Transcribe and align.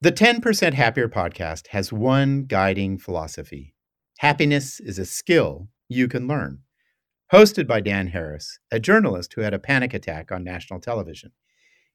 The 0.00 0.12
10% 0.12 0.74
Happier 0.74 1.08
podcast 1.08 1.66
has 1.70 1.92
one 1.92 2.44
guiding 2.44 2.98
philosophy 2.98 3.74
happiness 4.18 4.78
is 4.78 4.96
a 4.96 5.04
skill 5.04 5.66
you 5.88 6.06
can 6.06 6.28
learn. 6.28 6.60
Hosted 7.32 7.66
by 7.66 7.80
Dan 7.80 8.06
Harris, 8.06 8.60
a 8.70 8.78
journalist 8.78 9.32
who 9.32 9.40
had 9.40 9.54
a 9.54 9.58
panic 9.58 9.92
attack 9.92 10.30
on 10.30 10.44
national 10.44 10.78
television. 10.78 11.32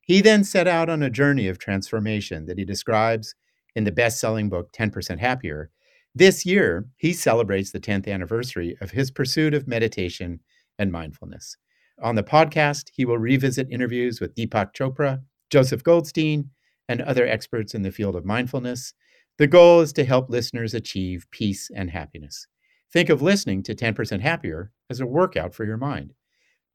He 0.02 0.20
then 0.20 0.44
set 0.44 0.68
out 0.68 0.90
on 0.90 1.02
a 1.02 1.10
journey 1.10 1.48
of 1.48 1.60
transformation 1.60 2.46
that 2.48 2.58
he 2.58 2.66
describes 2.66 3.36
in 3.74 3.86
the 3.86 3.92
best 3.92 4.20
selling 4.20 4.50
book 4.50 4.74
10% 4.74 5.20
Happier. 5.20 5.72
This 6.14 6.46
year, 6.46 6.88
he 6.98 7.14
celebrates 7.14 7.72
the 7.72 7.80
10th 7.80 8.10
anniversary 8.10 8.76
of 8.82 8.92
his 8.92 9.12
pursuit 9.12 9.54
of 9.54 9.66
meditation 9.66 10.42
and 10.78 10.92
mindfulness. 10.92 11.56
On 12.02 12.16
the 12.16 12.24
podcast, 12.24 12.90
he 12.94 13.06
will 13.06 13.18
revisit 13.18 13.72
interviews 13.72 14.20
with 14.20 14.36
Deepak 14.36 14.74
Chopra, 14.74 15.22
Joseph 15.50 15.84
Goldstein, 15.84 16.50
and 16.88 17.02
other 17.02 17.28
experts 17.28 17.74
in 17.74 17.82
the 17.82 17.92
field 17.92 18.16
of 18.16 18.26
mindfulness. 18.26 18.94
The 19.38 19.48
goal 19.48 19.82
is 19.82 19.94
to 19.94 20.06
help 20.06 20.30
listeners 20.30 20.74
achieve 20.74 21.26
peace 21.32 21.70
and 21.76 21.90
happiness. 21.90 22.48
Think 22.92 23.10
of 23.10 23.22
listening 23.22 23.64
to 23.64 23.74
10% 23.74 24.22
Happier 24.22 24.72
as 24.90 25.00
a 25.00 25.08
workout 25.08 25.56
for 25.56 25.66
your 25.66 25.78
mind. 25.78 26.14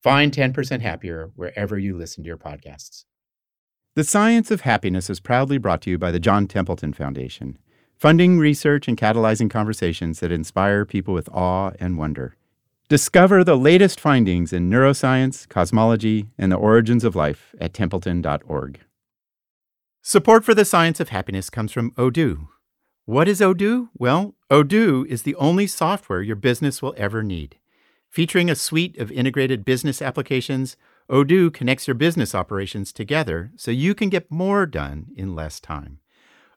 Find 0.02 0.32
10% 0.32 0.80
Happier 0.80 1.30
wherever 1.36 1.78
you 1.78 1.96
listen 1.96 2.24
to 2.24 2.28
your 2.28 2.36
podcasts. 2.36 3.04
The 3.94 4.04
Science 4.04 4.50
of 4.50 4.60
Happiness 4.62 5.10
is 5.10 5.20
proudly 5.20 5.58
brought 5.58 5.82
to 5.82 5.90
you 5.90 5.98
by 5.98 6.10
the 6.10 6.20
John 6.20 6.46
Templeton 6.46 6.92
Foundation, 6.92 7.58
funding 7.96 8.38
research 8.38 8.86
and 8.86 8.96
catalyzing 8.96 9.50
conversations 9.50 10.20
that 10.20 10.32
inspire 10.32 10.84
people 10.84 11.14
with 11.14 11.28
awe 11.30 11.72
and 11.80 11.98
wonder. 11.98 12.36
Discover 12.88 13.44
the 13.44 13.56
latest 13.56 14.00
findings 14.00 14.52
in 14.52 14.70
neuroscience, 14.70 15.48
cosmology, 15.48 16.30
and 16.38 16.50
the 16.50 16.56
origins 16.56 17.04
of 17.04 17.16
life 17.16 17.54
at 17.60 17.74
templeton.org. 17.74 18.80
Support 20.02 20.44
for 20.44 20.54
the 20.54 20.64
science 20.64 21.00
of 21.00 21.10
happiness 21.10 21.50
comes 21.50 21.72
from 21.72 21.90
Odoo. 21.92 22.48
What 23.04 23.28
is 23.28 23.40
Odoo? 23.40 23.88
Well, 23.94 24.34
Odoo 24.50 25.06
is 25.06 25.22
the 25.22 25.34
only 25.36 25.66
software 25.66 26.22
your 26.22 26.36
business 26.36 26.80
will 26.80 26.94
ever 26.96 27.22
need. 27.22 27.56
Featuring 28.08 28.48
a 28.48 28.54
suite 28.54 28.96
of 28.98 29.12
integrated 29.12 29.64
business 29.64 30.00
applications, 30.00 30.76
Odoo 31.10 31.52
connects 31.52 31.86
your 31.86 31.94
business 31.94 32.34
operations 32.34 32.92
together 32.92 33.50
so 33.56 33.70
you 33.70 33.94
can 33.94 34.08
get 34.08 34.30
more 34.30 34.66
done 34.66 35.08
in 35.16 35.34
less 35.34 35.60
time. 35.60 35.98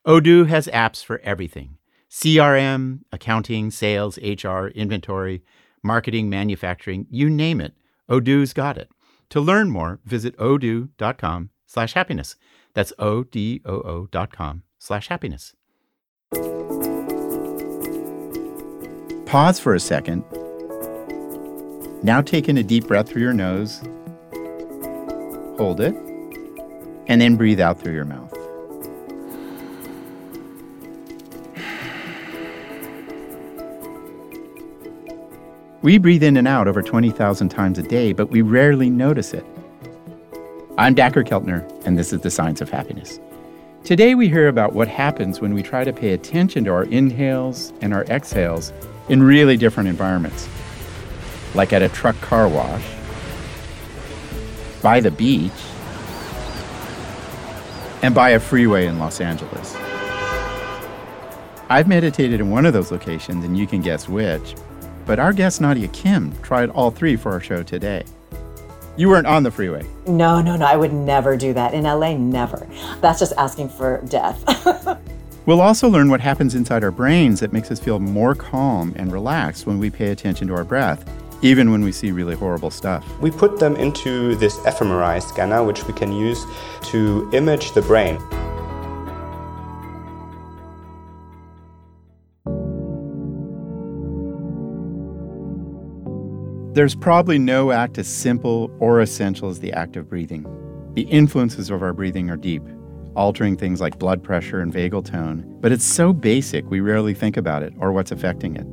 Odoo 0.05 0.47
has 0.47 0.67
apps 0.67 1.03
for 1.03 1.19
everything 1.19 1.77
CRM, 2.09 2.99
accounting, 3.11 3.71
sales, 3.71 4.17
HR, 4.17 4.67
inventory 4.67 5.43
marketing, 5.83 6.29
manufacturing, 6.29 7.07
you 7.09 7.29
name 7.29 7.59
it, 7.61 7.73
Odoo's 8.09 8.53
got 8.53 8.77
it. 8.77 8.89
To 9.29 9.39
learn 9.39 9.69
more, 9.69 9.99
visit 10.05 10.37
odoo.com 10.37 11.49
slash 11.65 11.93
happiness. 11.93 12.35
That's 12.73 12.93
O-D-O-O 12.99 14.07
dot 14.11 14.31
com 14.31 14.63
slash 14.79 15.07
happiness. 15.07 15.53
Pause 19.25 19.59
for 19.59 19.73
a 19.73 19.79
second. 19.79 20.23
Now 22.03 22.21
take 22.21 22.49
in 22.49 22.57
a 22.57 22.63
deep 22.63 22.87
breath 22.87 23.09
through 23.09 23.21
your 23.21 23.33
nose. 23.33 23.81
Hold 25.57 25.79
it. 25.79 25.95
And 27.07 27.21
then 27.21 27.35
breathe 27.35 27.59
out 27.59 27.79
through 27.79 27.93
your 27.93 28.05
mouth. 28.05 28.37
We 35.81 35.97
breathe 35.97 36.23
in 36.23 36.37
and 36.37 36.47
out 36.47 36.67
over 36.67 36.81
20,000 36.81 37.49
times 37.49 37.79
a 37.79 37.83
day, 37.83 38.13
but 38.13 38.29
we 38.29 38.41
rarely 38.41 38.89
notice 38.89 39.33
it. 39.33 39.45
I'm 40.81 40.95
Dacher 40.95 41.23
Keltner, 41.23 41.61
and 41.85 41.95
this 41.95 42.11
is 42.11 42.21
The 42.21 42.31
Science 42.31 42.59
of 42.59 42.71
Happiness. 42.71 43.19
Today, 43.83 44.15
we 44.15 44.27
hear 44.27 44.47
about 44.47 44.73
what 44.73 44.87
happens 44.87 45.39
when 45.39 45.53
we 45.53 45.61
try 45.61 45.83
to 45.83 45.93
pay 45.93 46.13
attention 46.13 46.63
to 46.63 46.71
our 46.71 46.85
inhales 46.85 47.71
and 47.81 47.93
our 47.93 48.03
exhales 48.05 48.73
in 49.07 49.21
really 49.21 49.57
different 49.57 49.89
environments, 49.89 50.49
like 51.53 51.71
at 51.71 51.83
a 51.83 51.89
truck 51.89 52.19
car 52.21 52.49
wash, 52.49 52.83
by 54.81 54.99
the 54.99 55.11
beach, 55.11 55.51
and 58.01 58.15
by 58.15 58.31
a 58.31 58.39
freeway 58.39 58.87
in 58.87 58.97
Los 58.97 59.21
Angeles. 59.21 59.75
I've 61.69 61.87
meditated 61.87 62.39
in 62.39 62.49
one 62.49 62.65
of 62.65 62.73
those 62.73 62.91
locations, 62.91 63.45
and 63.45 63.55
you 63.55 63.67
can 63.67 63.83
guess 63.83 64.09
which, 64.09 64.55
but 65.05 65.19
our 65.19 65.31
guest 65.31 65.61
Nadia 65.61 65.89
Kim 65.89 66.33
tried 66.41 66.71
all 66.71 66.89
three 66.89 67.15
for 67.15 67.33
our 67.33 67.39
show 67.39 67.61
today. 67.61 68.03
You 68.97 69.09
weren't 69.09 69.27
on 69.27 69.43
the 69.43 69.51
freeway. 69.51 69.85
No, 70.05 70.41
no, 70.41 70.55
no. 70.57 70.65
I 70.65 70.75
would 70.75 70.93
never 70.93 71.37
do 71.37 71.53
that. 71.53 71.73
In 71.73 71.85
LA, 71.85 72.17
never. 72.17 72.67
That's 72.99 73.19
just 73.19 73.33
asking 73.37 73.69
for 73.69 74.01
death. 74.09 74.43
we'll 75.45 75.61
also 75.61 75.89
learn 75.89 76.09
what 76.09 76.19
happens 76.19 76.55
inside 76.55 76.83
our 76.83 76.91
brains 76.91 77.39
that 77.39 77.53
makes 77.53 77.71
us 77.71 77.79
feel 77.79 77.99
more 77.99 78.35
calm 78.35 78.93
and 78.97 79.11
relaxed 79.11 79.65
when 79.65 79.79
we 79.79 79.89
pay 79.89 80.11
attention 80.11 80.47
to 80.49 80.55
our 80.55 80.65
breath, 80.65 81.09
even 81.41 81.71
when 81.71 81.83
we 81.83 81.91
see 81.91 82.11
really 82.11 82.35
horrible 82.35 82.69
stuff. 82.69 83.05
We 83.21 83.31
put 83.31 83.59
them 83.59 83.77
into 83.77 84.35
this 84.35 84.57
fMRI 84.59 85.23
scanner, 85.23 85.63
which 85.63 85.85
we 85.87 85.93
can 85.93 86.11
use 86.11 86.45
to 86.83 87.29
image 87.33 87.71
the 87.71 87.81
brain. 87.81 88.19
There's 96.73 96.95
probably 96.95 97.37
no 97.37 97.71
act 97.71 97.97
as 97.97 98.07
simple 98.07 98.71
or 98.79 99.01
essential 99.01 99.49
as 99.49 99.59
the 99.59 99.73
act 99.73 99.97
of 99.97 100.07
breathing. 100.07 100.45
The 100.93 101.01
influences 101.01 101.69
of 101.69 101.83
our 101.83 101.91
breathing 101.91 102.29
are 102.29 102.37
deep, 102.37 102.63
altering 103.13 103.57
things 103.57 103.81
like 103.81 103.99
blood 103.99 104.23
pressure 104.23 104.61
and 104.61 104.73
vagal 104.73 105.03
tone, 105.03 105.43
but 105.59 105.73
it's 105.73 105.83
so 105.83 106.13
basic 106.13 106.69
we 106.69 106.79
rarely 106.79 107.13
think 107.13 107.35
about 107.35 107.61
it 107.61 107.73
or 107.77 107.91
what's 107.91 108.13
affecting 108.13 108.55
it. 108.55 108.65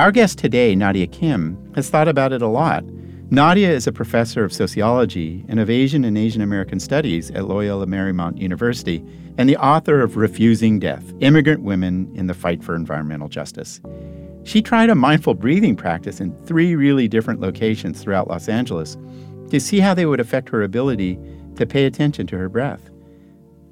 Our 0.00 0.10
guest 0.10 0.38
today, 0.38 0.74
Nadia 0.74 1.06
Kim, 1.06 1.72
has 1.76 1.88
thought 1.88 2.08
about 2.08 2.32
it 2.32 2.42
a 2.42 2.48
lot. 2.48 2.84
Nadia 3.30 3.70
is 3.70 3.86
a 3.86 3.92
professor 3.92 4.42
of 4.42 4.52
sociology 4.52 5.44
and 5.48 5.60
of 5.60 5.70
Asian 5.70 6.04
and 6.04 6.18
Asian 6.18 6.42
American 6.42 6.80
studies 6.80 7.30
at 7.30 7.46
Loyola 7.46 7.86
Marymount 7.86 8.40
University 8.40 9.04
and 9.36 9.48
the 9.48 9.56
author 9.58 10.00
of 10.00 10.16
Refusing 10.16 10.80
Death 10.80 11.12
Immigrant 11.20 11.62
Women 11.62 12.10
in 12.16 12.26
the 12.26 12.34
Fight 12.34 12.64
for 12.64 12.74
Environmental 12.74 13.28
Justice. 13.28 13.80
She 14.48 14.62
tried 14.62 14.88
a 14.88 14.94
mindful 14.94 15.34
breathing 15.34 15.76
practice 15.76 16.22
in 16.22 16.32
three 16.46 16.74
really 16.74 17.06
different 17.06 17.38
locations 17.38 18.00
throughout 18.00 18.28
Los 18.28 18.48
Angeles 18.48 18.96
to 19.50 19.60
see 19.60 19.78
how 19.78 19.92
they 19.92 20.06
would 20.06 20.20
affect 20.20 20.48
her 20.48 20.62
ability 20.62 21.18
to 21.56 21.66
pay 21.66 21.84
attention 21.84 22.26
to 22.28 22.38
her 22.38 22.48
breath. 22.48 22.88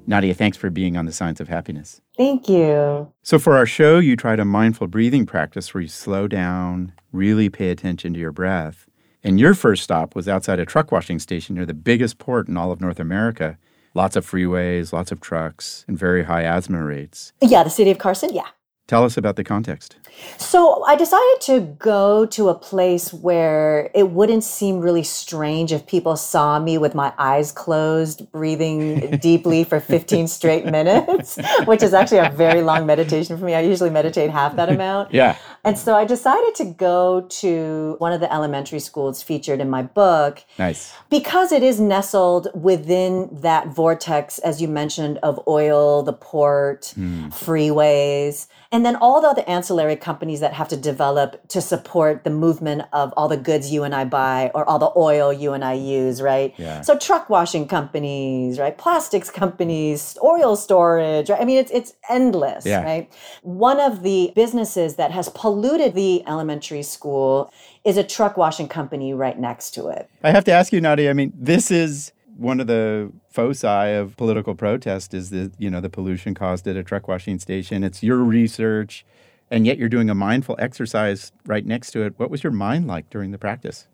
Nadia, 0.05 0.35
thanks 0.35 0.55
for 0.55 0.69
being 0.69 0.95
on 0.95 1.07
the 1.07 1.11
Science 1.11 1.39
of 1.39 1.47
Happiness. 1.47 1.99
Thank 2.15 2.47
you. 2.47 3.11
So, 3.23 3.39
for 3.39 3.57
our 3.57 3.65
show, 3.65 3.97
you 3.97 4.15
tried 4.15 4.39
a 4.39 4.45
mindful 4.45 4.85
breathing 4.85 5.25
practice 5.25 5.73
where 5.73 5.81
you 5.81 5.87
slow 5.87 6.27
down, 6.27 6.93
really 7.11 7.49
pay 7.49 7.71
attention 7.71 8.13
to 8.13 8.19
your 8.19 8.31
breath. 8.31 8.87
And 9.23 9.39
your 9.39 9.55
first 9.55 9.81
stop 9.81 10.13
was 10.15 10.27
outside 10.27 10.59
a 10.59 10.65
truck 10.65 10.91
washing 10.91 11.17
station 11.17 11.55
near 11.55 11.65
the 11.65 11.73
biggest 11.73 12.19
port 12.19 12.47
in 12.47 12.55
all 12.55 12.71
of 12.71 12.81
North 12.81 12.99
America. 12.99 13.57
Lots 13.95 14.15
of 14.15 14.29
freeways, 14.29 14.93
lots 14.93 15.11
of 15.11 15.21
trucks, 15.21 15.85
and 15.87 15.97
very 15.97 16.25
high 16.25 16.43
asthma 16.43 16.83
rates. 16.83 17.33
Yeah, 17.41 17.63
the 17.63 17.71
city 17.71 17.89
of 17.89 17.97
Carson, 17.97 18.31
yeah. 18.31 18.49
Tell 18.87 19.03
us 19.03 19.17
about 19.17 19.35
the 19.35 19.43
context. 19.43 19.97
So, 20.37 20.83
I 20.85 20.95
decided 20.95 21.41
to 21.41 21.59
go 21.77 22.25
to 22.27 22.47
a 22.47 22.55
place 22.55 23.13
where 23.13 23.91
it 23.93 24.09
wouldn't 24.11 24.45
seem 24.45 24.79
really 24.79 25.03
strange 25.03 25.73
if 25.73 25.85
people 25.85 26.15
saw 26.15 26.57
me 26.57 26.77
with 26.77 26.95
my 26.95 27.13
eyes 27.17 27.51
closed, 27.51 28.31
breathing 28.31 29.17
deeply 29.21 29.65
for 29.65 29.81
15 29.81 30.27
straight 30.27 30.65
minutes, 30.65 31.37
which 31.65 31.83
is 31.83 31.93
actually 31.93 32.19
a 32.19 32.31
very 32.31 32.61
long 32.61 32.85
meditation 32.85 33.37
for 33.37 33.43
me. 33.43 33.55
I 33.55 33.61
usually 33.61 33.89
meditate 33.89 34.31
half 34.31 34.55
that 34.55 34.69
amount. 34.69 35.13
Yeah. 35.13 35.35
And 35.67 35.77
so 35.77 35.95
I 35.95 36.05
decided 36.05 36.55
to 36.55 36.65
go 36.65 37.21
to 37.21 37.95
one 37.99 38.13
of 38.13 38.19
the 38.19 38.31
elementary 38.33 38.79
schools 38.79 39.21
featured 39.21 39.59
in 39.59 39.69
my 39.69 39.81
book. 39.81 40.43
Nice. 40.57 40.93
Because 41.09 41.51
it 41.51 41.63
is 41.63 41.79
nestled 41.79 42.47
within 42.53 43.29
that 43.31 43.67
vortex, 43.67 44.39
as 44.39 44.61
you 44.61 44.67
mentioned, 44.67 45.17
of 45.19 45.39
oil, 45.47 46.03
the 46.03 46.13
port, 46.13 46.93
mm. 46.97 47.29
freeways 47.29 48.47
and 48.71 48.85
then 48.85 48.95
all 48.97 49.21
the 49.21 49.27
other 49.27 49.43
ancillary 49.47 49.95
companies 49.95 50.39
that 50.41 50.53
have 50.53 50.67
to 50.67 50.77
develop 50.77 51.47
to 51.49 51.61
support 51.61 52.23
the 52.23 52.29
movement 52.29 52.83
of 52.91 53.13
all 53.15 53.27
the 53.27 53.37
goods 53.37 53.71
you 53.71 53.83
and 53.83 53.95
I 53.95 54.05
buy 54.05 54.51
or 54.53 54.67
all 54.67 54.79
the 54.79 54.91
oil 54.97 55.31
you 55.31 55.53
and 55.53 55.63
I 55.63 55.73
use, 55.73 56.21
right? 56.21 56.53
Yeah. 56.57 56.81
So 56.81 56.97
truck 56.97 57.29
washing 57.29 57.67
companies, 57.67 58.59
right? 58.59 58.77
Plastics 58.77 59.29
companies, 59.29 60.17
oil 60.23 60.55
storage, 60.55 61.29
right? 61.29 61.41
I 61.41 61.45
mean, 61.45 61.57
it's 61.57 61.71
it's 61.71 61.93
endless, 62.09 62.65
yeah. 62.65 62.83
right? 62.83 63.11
One 63.41 63.79
of 63.79 64.03
the 64.03 64.33
businesses 64.35 64.95
that 64.95 65.11
has 65.11 65.29
polluted 65.57 65.95
the 65.95 66.23
elementary 66.27 66.83
school 66.83 67.51
is 67.83 67.97
a 67.97 68.03
truck 68.03 68.37
washing 68.37 68.67
company 68.67 69.11
right 69.11 69.39
next 69.39 69.71
to 69.71 69.87
it. 69.87 70.07
I 70.23 70.29
have 70.29 70.43
to 70.43 70.51
ask 70.51 70.71
you, 70.71 70.79
Nadia. 70.79 71.09
I 71.09 71.13
mean, 71.13 71.33
this 71.35 71.71
is 71.71 72.11
one 72.35 72.59
of 72.59 72.67
the 72.67 73.11
foci 73.29 73.67
of 73.67 74.15
political 74.17 74.53
protest 74.53 75.15
is 75.15 75.31
the 75.31 75.51
you 75.57 75.71
know 75.71 75.81
the 75.81 75.89
pollution 75.89 76.35
caused 76.35 76.67
at 76.67 76.75
a 76.75 76.83
truck 76.83 77.07
washing 77.07 77.39
station. 77.39 77.83
It's 77.83 78.03
your 78.03 78.17
research, 78.17 79.03
and 79.49 79.65
yet 79.65 79.79
you're 79.79 79.89
doing 79.89 80.11
a 80.11 80.15
mindful 80.15 80.55
exercise 80.59 81.31
right 81.47 81.65
next 81.65 81.89
to 81.91 82.03
it. 82.03 82.13
What 82.17 82.29
was 82.29 82.43
your 82.43 82.53
mind 82.53 82.85
like 82.85 83.09
during 83.09 83.31
the 83.31 83.39
practice? 83.39 83.87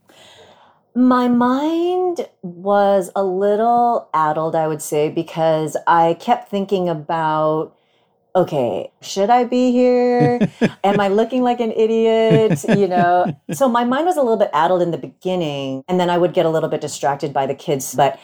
My 0.94 1.30
mind 1.30 2.28
was 2.42 3.10
a 3.16 3.24
little 3.24 4.10
addled, 4.14 4.54
I 4.54 4.68
would 4.68 4.82
say, 4.82 5.10
because 5.10 5.78
I 5.88 6.16
kept 6.20 6.50
thinking 6.50 6.90
about 6.90 7.76
okay, 8.36 8.92
should 9.02 9.30
I 9.30 9.44
be 9.44 9.72
here? 9.72 10.40
Am 10.84 11.00
I 11.00 11.08
looking 11.08 11.44
like 11.44 11.60
an 11.60 11.72
idiot? 11.72 12.64
You 12.68 12.88
know, 12.88 13.38
so 13.52 13.70
my 13.70 13.84
mind 13.84 14.06
was 14.06 14.18
a 14.18 14.22
little 14.22 14.38
bit 14.38 14.50
addled 14.54 14.82
in 14.82 14.92
the 14.92 14.98
beginning, 14.98 15.84
and 15.88 16.00
then 16.00 16.10
I 16.10 16.18
would 16.18 16.34
get 16.34 16.46
a 16.46 16.50
little 16.50 16.70
bit 16.70 16.82
distracted 16.82 17.34
by 17.34 17.46
the 17.46 17.56
kids. 17.56 17.94
But 17.94 18.20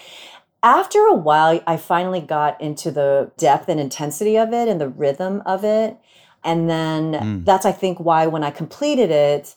after 0.63 0.99
a 0.99 1.13
while, 1.13 1.61
I 1.67 1.77
finally 1.77 2.21
got 2.21 2.59
into 2.59 2.91
the 2.91 3.31
depth 3.37 3.69
and 3.69 3.79
intensity 3.79 4.37
of 4.37 4.53
it 4.53 4.67
and 4.67 4.81
the 4.81 4.89
rhythm 4.89 5.41
of 5.45 5.63
it. 5.63 5.97
And 6.43 6.69
then 6.69 7.13
mm. 7.13 7.45
that's, 7.45 7.65
I 7.65 7.71
think, 7.71 7.99
why 7.99 8.27
when 8.27 8.43
I 8.43 8.51
completed 8.51 9.11
it, 9.11 9.55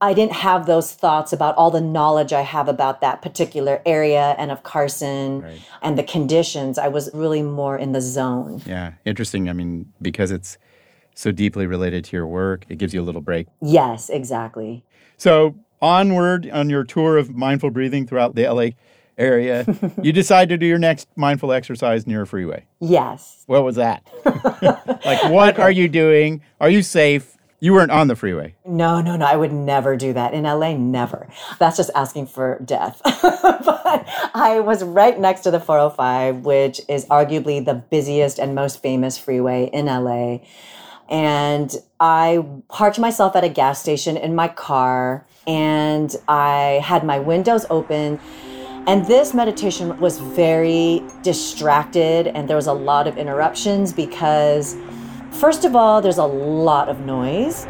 I 0.00 0.14
didn't 0.14 0.34
have 0.34 0.66
those 0.66 0.92
thoughts 0.92 1.32
about 1.32 1.56
all 1.56 1.70
the 1.70 1.80
knowledge 1.80 2.32
I 2.32 2.42
have 2.42 2.68
about 2.68 3.00
that 3.00 3.20
particular 3.20 3.82
area 3.84 4.36
and 4.38 4.50
of 4.50 4.62
Carson 4.62 5.42
right. 5.42 5.60
and 5.82 5.98
the 5.98 6.04
conditions. 6.04 6.78
I 6.78 6.86
was 6.88 7.10
really 7.12 7.42
more 7.42 7.76
in 7.76 7.92
the 7.92 8.00
zone. 8.00 8.62
Yeah, 8.64 8.92
interesting. 9.04 9.48
I 9.48 9.52
mean, 9.52 9.92
because 10.00 10.30
it's 10.30 10.56
so 11.16 11.32
deeply 11.32 11.66
related 11.66 12.04
to 12.04 12.16
your 12.16 12.28
work, 12.28 12.64
it 12.68 12.78
gives 12.78 12.94
you 12.94 13.00
a 13.00 13.02
little 13.02 13.20
break. 13.20 13.48
Yes, 13.60 14.08
exactly. 14.08 14.84
So, 15.16 15.56
onward 15.82 16.48
on 16.48 16.70
your 16.70 16.84
tour 16.84 17.16
of 17.16 17.34
mindful 17.34 17.70
breathing 17.70 18.06
throughout 18.06 18.36
the 18.36 18.48
LA 18.48 18.70
area, 19.16 19.66
you 20.02 20.12
decide 20.12 20.48
to 20.48 20.56
do 20.56 20.64
your 20.64 20.78
next 20.78 21.08
mindful 21.16 21.52
exercise 21.52 22.06
near 22.06 22.22
a 22.22 22.26
freeway. 22.26 22.64
Yes. 22.78 23.42
What 23.46 23.64
was 23.64 23.74
that? 23.74 24.06
like, 25.04 25.24
what 25.30 25.54
okay. 25.54 25.62
are 25.62 25.72
you 25.72 25.88
doing? 25.88 26.40
Are 26.60 26.70
you 26.70 26.82
safe? 26.82 27.34
You 27.60 27.72
weren't 27.72 27.90
on 27.90 28.06
the 28.06 28.14
freeway. 28.14 28.54
No, 28.64 29.00
no, 29.00 29.16
no. 29.16 29.26
I 29.26 29.34
would 29.34 29.52
never 29.52 29.96
do 29.96 30.12
that. 30.12 30.32
In 30.32 30.44
LA, 30.44 30.74
never. 30.74 31.28
That's 31.58 31.76
just 31.76 31.90
asking 31.94 32.28
for 32.28 32.60
death. 32.64 33.00
but 33.22 34.04
I 34.34 34.60
was 34.60 34.84
right 34.84 35.18
next 35.18 35.40
to 35.40 35.50
the 35.50 35.58
405, 35.58 36.44
which 36.44 36.80
is 36.88 37.04
arguably 37.06 37.64
the 37.64 37.74
busiest 37.74 38.38
and 38.38 38.54
most 38.54 38.80
famous 38.80 39.18
freeway 39.18 39.70
in 39.72 39.86
LA. 39.86 40.38
And 41.08 41.74
I 41.98 42.46
parked 42.68 42.98
myself 42.98 43.34
at 43.34 43.42
a 43.42 43.48
gas 43.48 43.80
station 43.80 44.16
in 44.16 44.34
my 44.34 44.48
car 44.48 45.26
and 45.48 46.14
I 46.28 46.80
had 46.84 47.04
my 47.04 47.18
windows 47.18 47.64
open. 47.70 48.20
And 48.86 49.04
this 49.06 49.34
meditation 49.34 49.98
was 49.98 50.18
very 50.18 51.02
distracted, 51.22 52.26
and 52.28 52.48
there 52.48 52.56
was 52.56 52.68
a 52.68 52.72
lot 52.72 53.06
of 53.06 53.18
interruptions 53.18 53.92
because 53.92 54.76
First 55.32 55.64
of 55.64 55.76
all, 55.76 56.00
there's 56.00 56.18
a 56.18 56.24
lot 56.24 56.88
of 56.88 57.00
noise. 57.00 57.66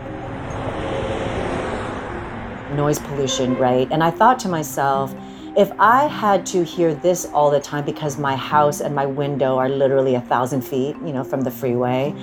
Noise 2.74 2.98
pollution, 3.00 3.56
right? 3.58 3.88
And 3.90 4.02
I 4.02 4.10
thought 4.10 4.38
to 4.40 4.48
myself, 4.48 5.14
if 5.56 5.72
I 5.78 6.06
had 6.06 6.46
to 6.46 6.64
hear 6.64 6.94
this 6.94 7.26
all 7.26 7.50
the 7.50 7.60
time 7.60 7.84
because 7.84 8.16
my 8.16 8.36
house 8.36 8.80
and 8.80 8.94
my 8.94 9.06
window 9.06 9.58
are 9.58 9.68
literally 9.68 10.14
a 10.14 10.20
thousand 10.20 10.62
feet, 10.62 10.96
you 11.04 11.12
know, 11.12 11.24
from 11.24 11.40
the 11.40 11.50
freeway, 11.50 12.14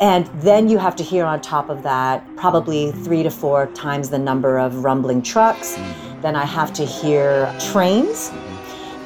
and 0.00 0.26
then 0.42 0.68
you 0.68 0.76
have 0.78 0.96
to 0.96 1.04
hear 1.04 1.24
on 1.24 1.40
top 1.40 1.68
of 1.68 1.82
that 1.84 2.24
probably 2.36 2.90
three 2.90 3.22
to 3.22 3.30
four 3.30 3.66
times 3.68 4.10
the 4.10 4.18
number 4.18 4.58
of 4.58 4.82
rumbling 4.82 5.22
trucks. 5.22 5.76
Then 6.20 6.34
I 6.34 6.44
have 6.44 6.72
to 6.74 6.84
hear 6.84 7.54
trains 7.70 8.32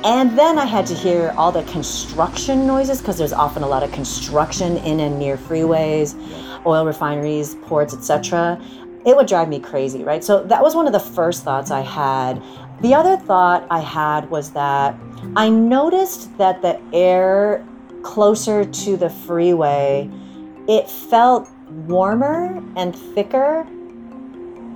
and 0.05 0.39
then 0.39 0.59
I 0.59 0.67
had 0.67 0.87
to 0.89 0.95
hear 0.95 1.33
all 1.37 1.51
the 1.51 1.63
construction 1.63 2.67
noises 2.67 3.01
because 3.01 3.17
there's 3.17 3.33
often 3.33 3.63
a 3.63 3.67
lot 3.67 3.83
of 3.83 3.91
construction 3.91 4.77
in 4.79 5.01
and 5.01 5.19
near 5.19 5.39
freeways, 5.39 6.15
oil 6.67 6.85
refineries, 6.85 7.55
ports, 7.63 7.95
etc. 7.95 8.61
It 9.07 9.17
would 9.17 9.27
drive 9.27 9.49
me 9.49 9.61
crazy, 9.61 10.05
right? 10.05 10.23
So 10.23 10.45
that 10.45 10.63
was 10.63 10.75
one 10.75 10.87
of 10.87 10.93
the 10.93 11.01
first 11.01 11.43
thoughts 11.43 11.71
I 11.71 11.81
had. 11.81 12.43
The 12.83 12.93
other 12.93 13.17
thought 13.17 13.67
I 13.71 13.81
had 13.81 14.29
was 14.29 14.51
that 14.51 14.95
I 15.37 15.49
noticed 15.49 16.37
that 16.37 16.61
the 16.61 16.79
air 16.93 17.67
closer 18.03 18.65
to 18.65 18.97
the 18.99 19.09
freeway, 19.09 20.11
it 20.69 20.91
felt 20.91 21.49
warmer 21.87 22.63
and 22.77 22.95
thicker 22.95 23.67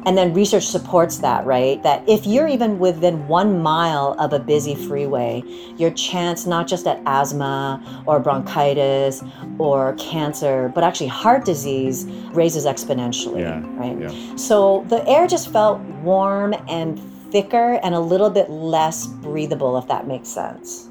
and 0.06 0.17
then 0.17 0.33
research 0.33 0.67
supports 0.67 1.19
that, 1.19 1.45
right? 1.45 1.83
That 1.83 2.09
if 2.09 2.27
you're 2.27 2.49
even 2.49 2.79
within 2.79 3.29
one 3.29 3.61
mile 3.61 4.17
of 4.19 4.33
a 4.33 4.39
busy 4.39 4.75
freeway, 4.75 5.43
your 5.77 5.91
chance 5.91 6.47
not 6.47 6.67
just 6.67 6.87
at 6.87 7.00
asthma 7.06 8.05
or 8.06 8.21
bronchitis 8.21 9.23
or 9.59 9.95
cancer, 9.95 10.71
but 10.75 10.85
actually 10.85 11.09
heart 11.09 11.45
disease 11.45 12.06
raises 12.33 12.65
exponentially, 12.65 13.41
yeah, 13.41 13.62
right? 13.77 13.99
Yeah. 14.00 14.37
So 14.37 14.85
the 14.89 15.06
air 15.09 15.27
just 15.27 15.53
felt 15.53 15.81
warm 16.03 16.55
and 16.69 16.99
thicker 17.31 17.75
and 17.83 17.94
a 17.94 18.01
little 18.01 18.31
bit 18.31 18.49
less 18.51 19.06
breathable, 19.06 19.77
if 19.79 19.87
that 19.89 20.06
makes 20.06 20.29
sense. 20.29 20.88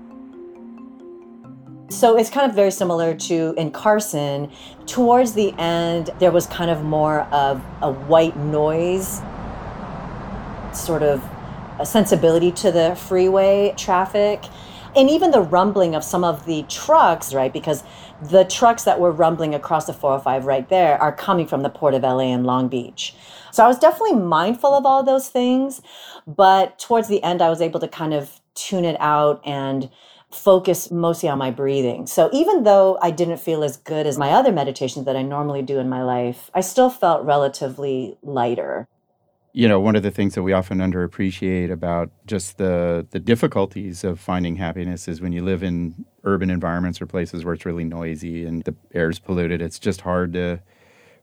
So 1.90 2.18
it's 2.18 2.30
kind 2.30 2.50
of 2.50 2.56
very 2.56 2.72
similar 2.72 3.16
to 3.16 3.54
in 3.58 3.72
Carson. 3.72 4.52
Towards 4.86 5.34
the 5.34 5.54
end, 5.58 6.10
there 6.20 6.32
was 6.32 6.46
kind 6.46 6.70
of 6.70 6.84
more 6.84 7.22
of 7.32 7.64
a 7.82 7.90
white 7.92 8.36
noise, 8.36 9.22
sort 10.74 11.02
of 11.02 11.24
a 11.80 11.86
sensibility 11.86 12.52
to 12.52 12.72
the 12.72 12.96
freeway 12.96 13.74
traffic. 13.78 14.44
And 14.96 15.10
even 15.10 15.32
the 15.32 15.42
rumbling 15.42 15.96
of 15.96 16.04
some 16.04 16.24
of 16.24 16.46
the 16.46 16.64
trucks, 16.64 17.34
right? 17.34 17.54
Because 17.54 17.84
the 18.22 18.44
trucks 18.44 18.84
that 18.84 19.00
were 19.00 19.12
rumbling 19.12 19.56
across 19.56 19.86
the 19.86 19.94
405 19.94 20.46
right 20.46 20.68
there 20.70 21.02
are 21.02 21.14
coming 21.14 21.46
from 21.46 21.62
the 21.62 21.70
Port 21.70 21.94
of 21.94 22.02
LA 22.02 22.34
and 22.34 22.46
Long 22.46 22.68
Beach. 22.68 23.14
So 23.52 23.64
I 23.64 23.68
was 23.68 23.78
definitely 23.80 24.16
mindful 24.16 24.74
of 24.74 24.86
all 24.86 25.04
those 25.04 25.30
things. 25.30 25.82
But 26.26 26.80
towards 26.80 27.08
the 27.08 27.24
end, 27.24 27.42
I 27.42 27.50
was 27.50 27.62
able 27.62 27.80
to 27.80 27.88
kind 27.88 28.14
of 28.14 28.42
tune 28.56 28.86
it 28.86 28.98
out 29.00 29.42
and 29.46 29.90
focus 30.32 30.92
mostly 30.92 31.30
on 31.30 31.38
my 31.38 31.52
breathing. 31.52 32.06
So 32.06 32.30
even 32.34 32.64
though 32.64 32.98
I 33.02 33.12
didn't 33.12 33.38
feel 33.38 33.64
as 33.64 33.78
good 33.78 34.06
as 34.06 34.18
my 34.18 34.32
other 34.32 34.52
meditations 34.52 35.06
that 35.06 35.16
I 35.16 35.22
normally 35.22 35.62
do 35.62 35.80
in 35.80 35.90
my 35.90 36.04
life, 36.04 36.52
I 36.54 36.62
still 36.62 36.90
felt 36.90 37.26
relatively 37.26 38.18
lighter. 38.22 38.88
You 39.54 39.68
know, 39.68 39.80
one 39.80 39.96
of 39.96 40.04
the 40.04 40.12
things 40.12 40.36
that 40.36 40.44
we 40.44 40.54
often 40.54 40.80
underappreciate 40.80 41.72
about 41.72 42.12
just 42.28 42.58
the 42.58 43.08
the 43.10 43.20
difficulties 43.20 44.04
of 44.04 44.20
finding 44.20 44.58
happiness 44.58 45.08
is 45.08 45.20
when 45.20 45.32
you 45.32 45.44
live 45.44 45.64
in 45.64 46.06
urban 46.26 46.50
environments 46.50 47.02
or 47.02 47.08
places 47.08 47.44
where 47.44 47.56
it's 47.56 47.66
really 47.66 47.86
noisy 47.86 48.46
and 48.46 48.64
the 48.66 48.76
air's 48.94 49.18
polluted, 49.18 49.62
it's 49.62 49.80
just 49.80 50.02
hard 50.02 50.34
to 50.34 50.60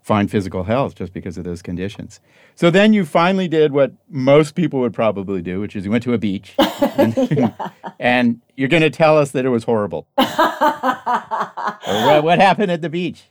find 0.04 0.30
physical 0.30 0.64
health 0.64 0.94
just 0.94 1.14
because 1.14 1.38
of 1.38 1.44
those 1.44 1.62
conditions. 1.62 2.20
So 2.54 2.70
then 2.70 2.92
you 2.92 3.06
finally 3.06 3.48
did 3.48 3.72
what 3.72 3.92
most 4.10 4.54
people 4.54 4.80
would 4.80 4.92
probably 4.92 5.40
do, 5.40 5.60
which 5.60 5.74
is 5.74 5.86
you 5.86 5.90
went 5.90 6.04
to 6.04 6.12
a 6.12 6.18
beach. 6.18 6.54
and, 6.58 7.16
yeah. 7.30 7.70
and 7.98 8.42
you're 8.54 8.68
going 8.68 8.82
to 8.82 8.90
tell 8.90 9.16
us 9.16 9.30
that 9.30 9.46
it 9.46 9.48
was 9.48 9.64
horrible. 9.64 10.06
what, 10.16 12.22
what, 12.22 12.38
happened 12.38 12.70
at 12.70 12.82
the 12.82 12.90
beach? 12.90 13.24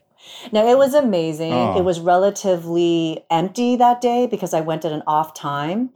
No, 0.52 0.68
it 0.68 0.76
was 0.76 0.96
amazing. 0.96 1.54
Oh. 1.54 1.78
It 1.78 1.84
was 1.84 2.00
relatively 2.00 3.24
empty 3.30 3.76
that 3.76 4.02
day 4.02 4.26
because 4.26 4.52
I 4.52 4.62
went 4.62 4.84
at 4.84 4.92
an 4.92 5.04
off 5.06 5.36
time. 5.36 5.92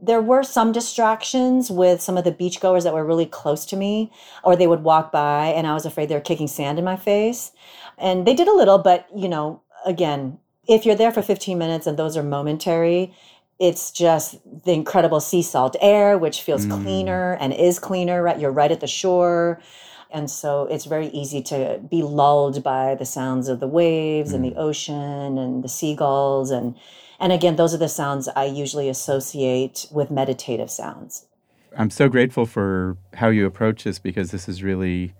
There 0.00 0.22
were 0.22 0.42
some 0.42 0.72
distractions 0.72 1.70
with 1.70 2.00
some 2.00 2.16
of 2.16 2.24
the 2.24 2.32
beachgoers 2.32 2.84
that 2.84 2.94
were 2.94 3.04
really 3.04 3.26
close 3.26 3.66
to 3.66 3.76
me, 3.76 4.10
or 4.42 4.56
they 4.56 4.66
would 4.66 4.84
walk 4.84 5.12
by 5.12 5.48
and 5.48 5.66
I 5.66 5.74
was 5.74 5.84
afraid 5.84 6.08
they 6.08 6.14
were 6.14 6.20
kicking 6.22 6.48
sand 6.48 6.78
in 6.78 6.84
my 6.84 6.96
face. 6.96 7.52
And 7.98 8.26
they 8.26 8.34
did 8.34 8.48
a 8.48 8.54
little, 8.54 8.78
but 8.78 9.06
you 9.14 9.28
know, 9.28 9.60
again, 9.84 10.38
if 10.66 10.86
you're 10.86 10.96
there 10.96 11.12
for 11.12 11.22
15 11.22 11.58
minutes 11.58 11.86
and 11.86 11.98
those 11.98 12.16
are 12.16 12.22
momentary, 12.22 13.14
it's 13.58 13.90
just 13.90 14.36
the 14.64 14.72
incredible 14.72 15.20
sea 15.20 15.42
salt 15.42 15.76
air, 15.80 16.18
which 16.18 16.42
feels 16.42 16.66
mm. 16.66 16.82
cleaner 16.82 17.34
and 17.34 17.52
is 17.52 17.78
cleaner, 17.78 18.22
right? 18.22 18.38
You're 18.38 18.50
right 18.50 18.72
at 18.72 18.80
the 18.80 18.86
shore. 18.86 19.60
And 20.10 20.30
so 20.30 20.66
it's 20.66 20.84
very 20.84 21.08
easy 21.08 21.42
to 21.42 21.80
be 21.88 22.02
lulled 22.02 22.62
by 22.62 22.94
the 22.94 23.04
sounds 23.04 23.48
of 23.48 23.60
the 23.60 23.68
waves 23.68 24.32
mm. 24.32 24.36
and 24.36 24.44
the 24.44 24.50
mm. 24.52 24.58
ocean 24.58 25.38
and 25.38 25.62
the 25.62 25.68
seagulls. 25.68 26.50
And, 26.50 26.76
and 27.20 27.32
again, 27.32 27.56
those 27.56 27.74
are 27.74 27.78
the 27.78 27.88
sounds 27.88 28.28
I 28.28 28.44
usually 28.44 28.88
associate 28.88 29.86
with 29.90 30.10
meditative 30.10 30.70
sounds. 30.70 31.26
I'm 31.76 31.90
so 31.90 32.08
grateful 32.08 32.46
for 32.46 32.96
how 33.14 33.28
you 33.28 33.46
approach 33.46 33.84
this 33.84 33.98
because 33.98 34.30
this 34.30 34.48
is 34.48 34.62
really 34.62 35.14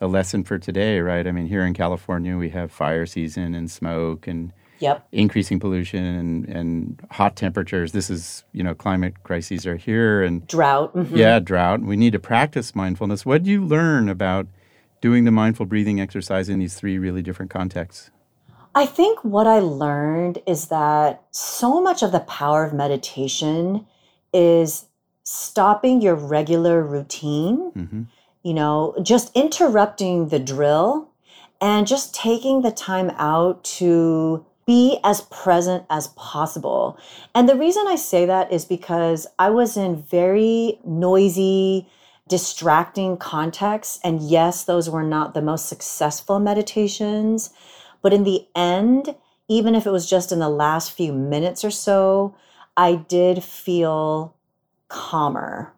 a 0.00 0.06
lesson 0.06 0.44
for 0.44 0.58
today, 0.58 1.00
right? 1.00 1.26
I 1.26 1.32
mean, 1.32 1.46
here 1.46 1.64
in 1.64 1.74
California, 1.74 2.36
we 2.36 2.50
have 2.50 2.72
fire 2.72 3.06
season 3.06 3.54
and 3.54 3.70
smoke 3.70 4.26
and 4.26 4.52
yep. 4.78 5.06
increasing 5.12 5.60
pollution 5.60 6.04
and, 6.04 6.44
and 6.46 7.00
hot 7.10 7.36
temperatures. 7.36 7.92
This 7.92 8.08
is, 8.08 8.44
you 8.52 8.62
know, 8.62 8.74
climate 8.74 9.22
crises 9.22 9.66
are 9.66 9.76
here 9.76 10.22
and 10.22 10.46
drought. 10.46 10.94
Mm-hmm. 10.94 11.16
Yeah, 11.16 11.38
drought. 11.38 11.82
We 11.82 11.96
need 11.96 12.12
to 12.12 12.18
practice 12.18 12.74
mindfulness. 12.74 13.26
What 13.26 13.42
do 13.42 13.50
you 13.50 13.64
learn 13.64 14.08
about 14.08 14.46
doing 15.02 15.24
the 15.24 15.30
mindful 15.30 15.66
breathing 15.66 16.00
exercise 16.00 16.48
in 16.48 16.58
these 16.58 16.74
three 16.74 16.98
really 16.98 17.22
different 17.22 17.50
contexts? 17.50 18.10
I 18.74 18.86
think 18.86 19.22
what 19.24 19.46
I 19.46 19.58
learned 19.58 20.40
is 20.46 20.68
that 20.68 21.24
so 21.30 21.80
much 21.80 22.02
of 22.02 22.12
the 22.12 22.20
power 22.20 22.64
of 22.64 22.72
meditation 22.72 23.86
is 24.32 24.86
stopping 25.24 26.00
your 26.00 26.14
regular 26.14 26.82
routine. 26.82 27.72
Mm-hmm 27.72 28.02
you 28.42 28.54
know, 28.54 28.94
just 29.02 29.34
interrupting 29.36 30.28
the 30.28 30.38
drill 30.38 31.10
and 31.60 31.86
just 31.86 32.14
taking 32.14 32.62
the 32.62 32.70
time 32.70 33.10
out 33.16 33.62
to 33.64 34.44
be 34.66 34.98
as 35.04 35.22
present 35.22 35.84
as 35.90 36.08
possible. 36.08 36.98
And 37.34 37.48
the 37.48 37.56
reason 37.56 37.86
I 37.86 37.96
say 37.96 38.24
that 38.26 38.52
is 38.52 38.64
because 38.64 39.26
I 39.38 39.50
was 39.50 39.76
in 39.76 40.02
very 40.02 40.78
noisy, 40.84 41.88
distracting 42.28 43.16
contexts. 43.16 43.98
And 44.04 44.22
yes, 44.22 44.64
those 44.64 44.88
were 44.88 45.02
not 45.02 45.34
the 45.34 45.42
most 45.42 45.68
successful 45.68 46.38
meditations. 46.38 47.50
But 48.00 48.12
in 48.12 48.24
the 48.24 48.46
end, 48.54 49.16
even 49.48 49.74
if 49.74 49.86
it 49.86 49.90
was 49.90 50.08
just 50.08 50.30
in 50.30 50.38
the 50.38 50.48
last 50.48 50.92
few 50.92 51.12
minutes 51.12 51.64
or 51.64 51.70
so, 51.72 52.34
I 52.76 52.94
did 52.94 53.42
feel 53.42 54.36
calmer 54.88 55.74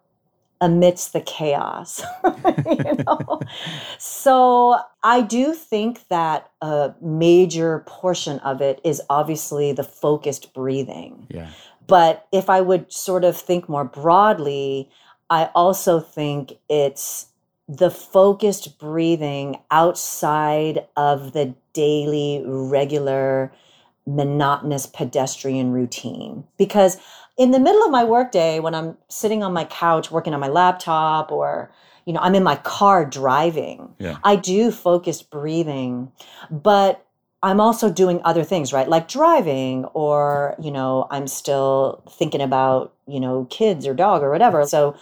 amidst 0.62 1.12
the 1.12 1.20
chaos. 1.20 2.02
you 2.24 3.04
know? 3.06 3.40
so 3.98 4.78
I 5.02 5.20
do 5.20 5.52
think 5.52 6.08
that 6.08 6.50
a 6.62 6.94
major 7.02 7.80
portion 7.80 8.38
of 8.38 8.62
it 8.62 8.80
is 8.84 9.02
obviously 9.10 9.72
the 9.72 9.84
focused 9.84 10.54
breathing. 10.54 11.26
Yeah. 11.28 11.50
But 11.88 12.26
if 12.32 12.48
I 12.48 12.60
would 12.60 12.90
sort 12.92 13.24
of 13.24 13.36
think 13.36 13.68
more 13.68 13.84
broadly, 13.84 14.88
I 15.28 15.50
also 15.54 15.98
think 15.98 16.58
it's 16.68 17.26
the 17.68 17.90
focused 17.90 18.78
breathing 18.78 19.58
outside 19.70 20.86
of 20.96 21.32
the 21.32 21.54
daily, 21.72 22.42
regular, 22.46 23.52
monotonous 24.06 24.86
pedestrian 24.86 25.72
routine. 25.72 26.44
Because 26.56 26.98
in 27.36 27.50
the 27.50 27.60
middle 27.60 27.82
of 27.82 27.90
my 27.90 28.04
workday, 28.04 28.60
when 28.60 28.74
I'm 28.74 28.96
sitting 29.08 29.42
on 29.42 29.52
my 29.52 29.64
couch 29.64 30.10
working 30.10 30.34
on 30.34 30.40
my 30.40 30.48
laptop 30.48 31.30
or 31.32 31.72
you 32.04 32.12
know, 32.12 32.20
I'm 32.20 32.34
in 32.34 32.42
my 32.42 32.56
car 32.56 33.04
driving. 33.04 33.94
Yeah. 33.98 34.18
I 34.24 34.36
do 34.36 34.70
focused 34.70 35.30
breathing, 35.30 36.10
but 36.50 37.04
I'm 37.42 37.60
also 37.60 37.90
doing 37.90 38.20
other 38.24 38.44
things, 38.44 38.72
right? 38.72 38.88
Like 38.88 39.08
driving, 39.08 39.84
or, 39.86 40.54
you 40.60 40.70
know, 40.70 41.06
I'm 41.10 41.26
still 41.26 42.02
thinking 42.10 42.40
about, 42.40 42.94
you 43.06 43.20
know, 43.20 43.46
kids 43.50 43.86
or 43.86 43.94
dog 43.94 44.22
or 44.22 44.30
whatever. 44.30 44.64
So 44.66 44.96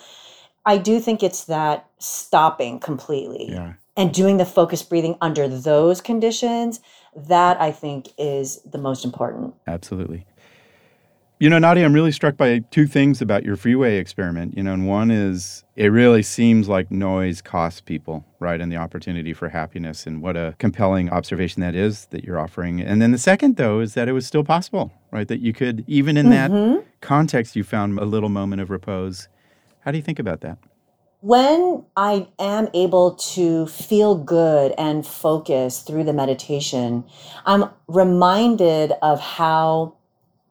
I 0.64 0.78
do 0.78 1.00
think 1.00 1.23
it's 1.23 1.45
that 1.45 1.87
stopping 1.99 2.80
completely 2.80 3.52
Yeah. 3.52 3.75
and 3.97 4.12
doing 4.12 4.38
the 4.38 4.47
focused 4.47 4.88
breathing 4.88 5.16
under 5.21 5.49
those 5.49 6.00
conditions. 6.00 6.80
That 7.17 7.61
I 7.61 7.73
think 7.73 8.09
is 8.19 8.61
the 8.62 8.79
most 8.79 9.05
important. 9.05 9.55
Absolutely. 9.67 10.26
You 11.40 11.49
know, 11.49 11.59
Nadia, 11.59 11.87
I'm 11.87 11.95
really 11.95 12.12
struck 12.12 12.37
by 12.37 12.59
two 12.71 12.87
things 12.87 13.23
about 13.23 13.45
your 13.45 13.57
freeway 13.57 13.97
experiment. 13.97 14.57
You 14.57 14.62
know, 14.62 14.75
and 14.75 14.87
one 14.87 15.11
is 15.11 15.64
it 15.75 15.87
really 15.87 16.23
seems 16.23 16.69
like 16.69 16.90
noise 16.90 17.40
costs 17.40 17.81
people, 17.81 18.26
right? 18.40 18.61
And 18.61 18.71
the 18.71 18.76
opportunity 18.76 19.33
for 19.33 19.49
happiness. 19.49 20.07
And 20.07 20.21
what 20.21 20.37
a 20.37 20.55
compelling 20.59 21.09
observation 21.09 21.62
that 21.62 21.75
is 21.75 22.05
that 22.11 22.25
you're 22.25 22.38
offering. 22.38 22.83
And 22.83 23.00
then 23.00 23.11
the 23.11 23.19
second, 23.19 23.57
though, 23.57 23.81
is 23.81 23.95
that 23.95 24.07
it 24.07 24.12
was 24.12 24.26
still 24.26 24.45
possible, 24.45 24.93
right? 25.11 25.26
That 25.29 25.40
you 25.40 25.55
could, 25.55 25.83
even 25.87 26.19
in 26.19 26.29
that 26.29 26.50
mm-hmm. 26.50 26.81
context, 27.00 27.57
you 27.57 27.64
found 27.64 27.99
a 27.99 28.05
little 28.05 28.29
moment 28.29 28.61
of 28.61 28.69
repose. 28.69 29.29
How 29.81 29.93
do 29.93 29.97
you 29.97 30.02
think 30.02 30.19
about 30.19 30.43
that? 30.43 30.59
When 31.21 31.85
I 31.97 32.29
am 32.39 32.69
able 32.73 33.12
to 33.35 33.67
feel 33.67 34.15
good 34.15 34.73
and 34.79 35.07
focus 35.07 35.81
through 35.81 36.05
the 36.05 36.12
meditation, 36.12 37.05
I'm 37.45 37.69
reminded 37.89 38.93
of 39.03 39.21
how 39.21 39.95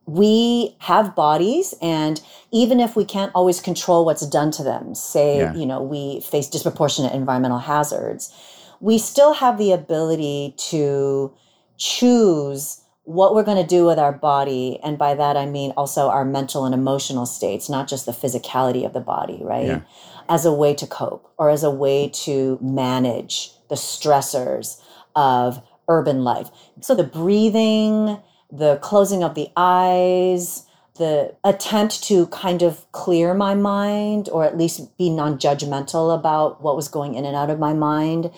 we 0.06 0.76
have 0.80 1.16
bodies 1.16 1.74
and 1.82 2.20
even 2.52 2.80
if 2.80 2.96
we 2.96 3.06
can't 3.06 3.32
always 3.36 3.62
control 3.62 4.06
what's 4.06 4.26
done 4.26 4.50
to 4.50 4.64
them 4.64 4.96
say 4.96 5.38
Yeah. 5.38 5.54
you 5.54 5.68
know 5.68 5.84
we 5.84 6.22
face 6.22 6.48
disproportionate 6.48 7.14
environmental 7.14 7.60
hazards 7.60 8.34
we 8.80 8.98
still 8.98 9.34
have 9.34 9.60
the 9.60 9.72
ability 9.72 10.56
to 10.58 11.32
choose 11.78 12.82
what 13.10 13.34
we're 13.34 13.44
going 13.44 13.62
to 13.62 13.68
do 13.68 13.86
with 13.86 13.98
our 13.98 14.12
body 14.12 14.80
and 14.84 14.98
by 14.98 15.16
that 15.16 15.36
i 15.36 15.46
mean 15.46 15.72
also 15.72 16.10
our 16.10 16.24
mental 16.24 16.66
and 16.66 16.74
emotional 16.76 17.26
states 17.26 17.68
not 17.70 17.88
just 17.88 18.06
the 18.06 18.12
physicality 18.12 18.86
of 18.86 18.94
the 18.94 19.00
body 19.00 19.40
right 19.42 19.66
Yeah. 19.66 19.82
as 20.28 20.46
a 20.46 20.54
way 20.54 20.74
to 20.76 20.86
cope 20.86 21.32
or 21.38 21.50
as 21.50 21.64
a 21.64 21.72
way 21.72 22.10
to 22.26 22.60
manage 22.62 23.52
the 23.70 23.76
stressors 23.76 24.80
of 25.16 25.62
urban 25.88 26.24
life 26.24 26.50
so 26.82 26.94
the 26.94 27.04
breathing 27.04 28.20
the 28.52 28.78
closing 28.78 29.24
of 29.24 29.36
the 29.36 29.48
eyes, 29.56 30.66
the 30.98 31.36
attempt 31.44 32.04
to 32.04 32.28
kind 32.28 32.62
of 32.62 32.92
clear 32.92 33.34
my 33.34 33.54
mind 33.56 34.28
or 34.32 34.44
at 34.44 34.58
least 34.58 34.98
be 34.98 35.10
non 35.10 35.38
judgmental 35.38 36.14
about 36.18 36.62
what 36.62 36.76
was 36.76 36.88
going 36.88 37.14
in 37.16 37.26
and 37.26 37.36
out 37.36 37.50
of 37.50 37.60
my 37.60 37.74
mind, 37.74 38.32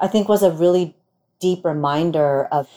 I 0.00 0.06
think 0.06 0.28
was 0.28 0.42
a 0.42 0.50
really 0.50 0.94
deep 1.40 1.64
reminder 1.64 2.44
of 2.52 2.68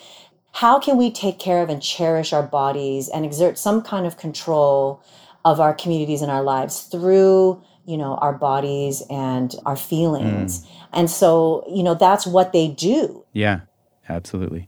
how 0.58 0.80
can 0.80 0.98
we 0.98 1.12
take 1.12 1.38
care 1.38 1.62
of 1.62 1.70
and 1.70 1.84
cherish 1.84 2.34
our 2.34 2.42
bodies 2.42 3.10
and 3.10 3.24
exert 3.24 3.60
some 3.60 3.80
kind 3.80 4.08
of 4.08 4.18
control 4.18 5.00
of 5.46 5.60
our 5.60 5.72
communities 5.72 6.24
and 6.24 6.32
our 6.32 6.42
lives 6.42 6.82
through 6.82 7.62
you 7.86 7.96
know 7.96 8.16
our 8.16 8.34
bodies 8.34 9.04
and 9.12 9.56
our 9.68 9.76
feelings 9.76 10.66
hmm. 10.66 10.86
and 10.94 11.12
so 11.12 11.64
you 11.70 11.84
know 11.84 11.94
that's 11.94 12.26
what 12.26 12.54
they 12.54 12.68
do 12.68 13.24
Yeah, 13.34 13.62
absolutely. 14.10 14.68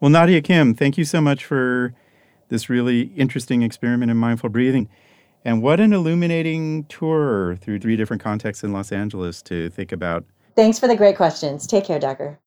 Well, 0.00 0.10
Nadia 0.10 0.42
Kim, 0.42 0.74
thank 0.74 0.98
you 0.98 1.04
so 1.04 1.20
much 1.20 1.44
for 1.44 1.94
this 2.48 2.68
really 2.68 3.12
interesting 3.16 3.62
experiment 3.62 4.10
in 4.10 4.16
mindful 4.18 4.50
breathing. 4.50 4.88
And 5.44 5.62
what 5.62 5.80
an 5.80 5.92
illuminating 5.92 6.84
tour 6.84 7.56
through 7.56 7.78
three 7.78 7.96
different 7.96 8.22
contexts 8.22 8.62
in 8.62 8.72
Los 8.72 8.92
Angeles 8.92 9.40
to 9.42 9.70
think 9.70 9.92
about. 9.92 10.24
thanks 10.56 10.78
for 10.78 10.88
the 10.88 10.96
great 10.96 11.16
questions 11.16 11.66
take 11.66 11.84
care 11.84 11.98
Dacher. 11.98 12.41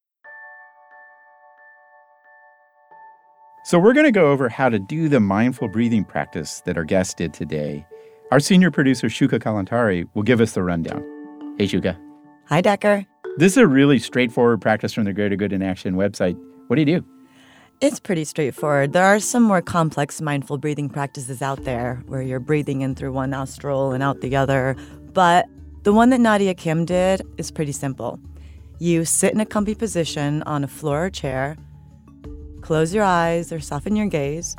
So, 3.66 3.80
we're 3.80 3.94
going 3.94 4.06
to 4.06 4.12
go 4.12 4.30
over 4.30 4.48
how 4.48 4.68
to 4.68 4.78
do 4.78 5.08
the 5.08 5.18
mindful 5.18 5.66
breathing 5.66 6.04
practice 6.04 6.60
that 6.66 6.76
our 6.76 6.84
guest 6.84 7.16
did 7.16 7.34
today. 7.34 7.84
Our 8.30 8.38
senior 8.38 8.70
producer, 8.70 9.08
Shuka 9.08 9.40
Kalantari, 9.40 10.08
will 10.14 10.22
give 10.22 10.40
us 10.40 10.52
the 10.52 10.62
rundown. 10.62 11.02
Hey, 11.58 11.66
Shuka. 11.66 11.98
Hi, 12.44 12.62
Dacher. 12.62 13.04
This 13.38 13.54
is 13.54 13.56
a 13.56 13.66
really 13.66 13.98
straightforward 13.98 14.60
practice 14.60 14.92
from 14.92 15.02
the 15.02 15.12
Greater 15.12 15.34
Good 15.34 15.52
in 15.52 15.62
Action 15.62 15.96
website. 15.96 16.38
What 16.68 16.76
do 16.76 16.82
you 16.82 17.00
do? 17.00 17.06
It's 17.80 17.98
pretty 17.98 18.22
straightforward. 18.22 18.92
There 18.92 19.04
are 19.04 19.18
some 19.18 19.42
more 19.42 19.62
complex 19.62 20.20
mindful 20.20 20.58
breathing 20.58 20.88
practices 20.88 21.42
out 21.42 21.64
there 21.64 22.04
where 22.06 22.22
you're 22.22 22.38
breathing 22.38 22.82
in 22.82 22.94
through 22.94 23.14
one 23.14 23.30
nostril 23.30 23.90
and 23.90 24.00
out 24.00 24.20
the 24.20 24.36
other. 24.36 24.76
But 25.12 25.46
the 25.82 25.92
one 25.92 26.10
that 26.10 26.20
Nadia 26.20 26.54
Kim 26.54 26.84
did 26.84 27.20
is 27.36 27.50
pretty 27.50 27.72
simple. 27.72 28.20
You 28.78 29.04
sit 29.04 29.34
in 29.34 29.40
a 29.40 29.46
comfy 29.46 29.74
position 29.74 30.44
on 30.44 30.62
a 30.62 30.68
floor 30.68 31.06
or 31.06 31.10
chair, 31.10 31.56
close 32.66 32.92
your 32.92 33.04
eyes 33.04 33.52
or 33.52 33.60
soften 33.60 33.94
your 33.94 34.08
gaze, 34.08 34.56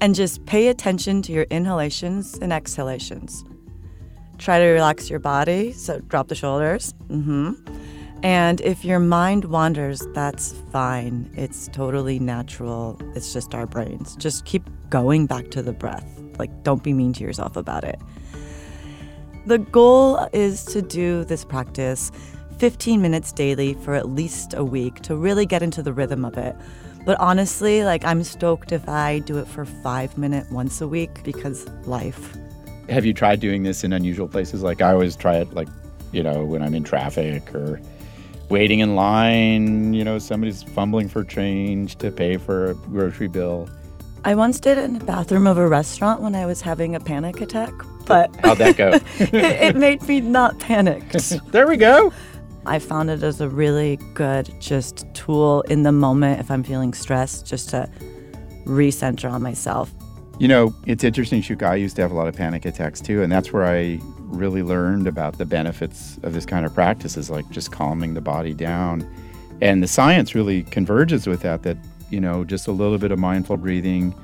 and 0.00 0.14
just 0.14 0.46
pay 0.46 0.68
attention 0.68 1.20
to 1.22 1.32
your 1.32 1.42
inhalations 1.50 2.38
and 2.38 2.52
exhalations. 2.52 3.44
Try 4.38 4.60
to 4.60 4.66
relax 4.66 5.10
your 5.10 5.18
body, 5.18 5.72
so 5.72 5.98
drop 5.98 6.28
the 6.28 6.36
shoulders. 6.36 6.94
hmm 7.08 7.54
And 8.22 8.60
if 8.60 8.84
your 8.84 9.00
mind 9.00 9.46
wanders, 9.46 10.06
that's 10.14 10.52
fine. 10.70 11.28
It's 11.36 11.66
totally 11.72 12.20
natural. 12.20 12.96
It's 13.16 13.32
just 13.32 13.56
our 13.56 13.66
brains. 13.66 14.14
Just 14.14 14.44
keep 14.44 14.62
going 14.88 15.26
back 15.26 15.50
to 15.50 15.62
the 15.62 15.72
breath. 15.72 16.08
Like, 16.38 16.62
don't 16.62 16.84
be 16.84 16.92
mean 16.92 17.12
to 17.14 17.24
yourself 17.24 17.56
about 17.56 17.82
it. 17.82 18.00
The 19.46 19.58
goal 19.58 20.28
is 20.32 20.64
to 20.66 20.80
do 20.80 21.24
this 21.24 21.44
practice 21.44 22.12
15 22.58 23.02
minutes 23.02 23.32
daily 23.32 23.74
for 23.74 23.94
at 23.94 24.08
least 24.10 24.54
a 24.54 24.62
week 24.62 25.00
to 25.02 25.16
really 25.16 25.44
get 25.44 25.60
into 25.60 25.82
the 25.82 25.92
rhythm 25.92 26.24
of 26.24 26.38
it. 26.38 26.54
But 27.04 27.18
honestly, 27.20 27.84
like, 27.84 28.04
I'm 28.04 28.22
stoked 28.22 28.72
if 28.72 28.88
I 28.88 29.20
do 29.20 29.38
it 29.38 29.48
for 29.48 29.64
five 29.64 30.16
minutes 30.16 30.50
once 30.50 30.80
a 30.80 30.88
week 30.88 31.22
because 31.24 31.68
life. 31.86 32.36
Have 32.88 33.04
you 33.04 33.14
tried 33.14 33.40
doing 33.40 33.62
this 33.62 33.84
in 33.84 33.92
unusual 33.92 34.28
places? 34.28 34.62
Like 34.62 34.80
I 34.82 34.92
always 34.92 35.16
try 35.16 35.36
it, 35.36 35.52
like 35.54 35.68
you 36.12 36.22
know, 36.22 36.44
when 36.44 36.62
I'm 36.62 36.74
in 36.74 36.84
traffic 36.84 37.54
or 37.54 37.80
waiting 38.48 38.80
in 38.80 38.94
line. 38.94 39.94
You 39.94 40.04
know, 40.04 40.18
somebody's 40.18 40.62
fumbling 40.62 41.08
for 41.08 41.24
change 41.24 41.96
to 41.96 42.12
pay 42.12 42.36
for 42.36 42.70
a 42.70 42.74
grocery 42.74 43.28
bill. 43.28 43.68
I 44.24 44.36
once 44.36 44.60
did 44.60 44.78
it 44.78 44.84
in 44.84 44.96
the 44.96 45.04
bathroom 45.04 45.48
of 45.48 45.58
a 45.58 45.66
restaurant 45.66 46.20
when 46.20 46.36
I 46.36 46.46
was 46.46 46.60
having 46.60 46.94
a 46.94 47.00
panic 47.00 47.40
attack, 47.40 47.72
but 48.06 48.34
How'd 48.36 48.58
that 48.58 48.76
go? 48.76 48.90
it, 49.18 49.34
it 49.34 49.76
made 49.76 50.00
me 50.02 50.20
not 50.20 50.60
panicked. 50.60 51.12
there 51.50 51.66
we 51.66 51.76
go. 51.76 52.12
I 52.64 52.78
found 52.78 53.10
it 53.10 53.22
as 53.22 53.40
a 53.40 53.48
really 53.48 53.96
good 54.14 54.54
just 54.60 55.06
tool 55.14 55.62
in 55.62 55.82
the 55.82 55.92
moment 55.92 56.40
if 56.40 56.50
I'm 56.50 56.62
feeling 56.62 56.94
stressed, 56.94 57.46
just 57.46 57.70
to 57.70 57.90
recenter 58.64 59.30
on 59.30 59.42
myself. 59.42 59.92
You 60.38 60.48
know, 60.48 60.74
it's 60.86 61.04
interesting, 61.04 61.42
Shuka. 61.42 61.68
I 61.68 61.74
used 61.76 61.96
to 61.96 62.02
have 62.02 62.10
a 62.10 62.14
lot 62.14 62.28
of 62.28 62.34
panic 62.34 62.64
attacks 62.64 63.00
too, 63.00 63.22
and 63.22 63.30
that's 63.30 63.52
where 63.52 63.64
I 63.64 63.98
really 64.18 64.62
learned 64.62 65.06
about 65.06 65.38
the 65.38 65.44
benefits 65.44 66.18
of 66.22 66.32
this 66.32 66.46
kind 66.46 66.64
of 66.64 66.72
practice 66.72 67.16
is 67.16 67.30
like 67.30 67.48
just 67.50 67.70
calming 67.70 68.14
the 68.14 68.20
body 68.20 68.54
down. 68.54 69.08
And 69.60 69.82
the 69.82 69.86
science 69.86 70.34
really 70.34 70.62
converges 70.64 71.26
with 71.26 71.42
that, 71.42 71.62
that, 71.64 71.76
you 72.10 72.20
know, 72.20 72.44
just 72.44 72.66
a 72.66 72.72
little 72.72 72.98
bit 72.98 73.12
of 73.12 73.18
mindful 73.18 73.56
breathing 73.56 74.14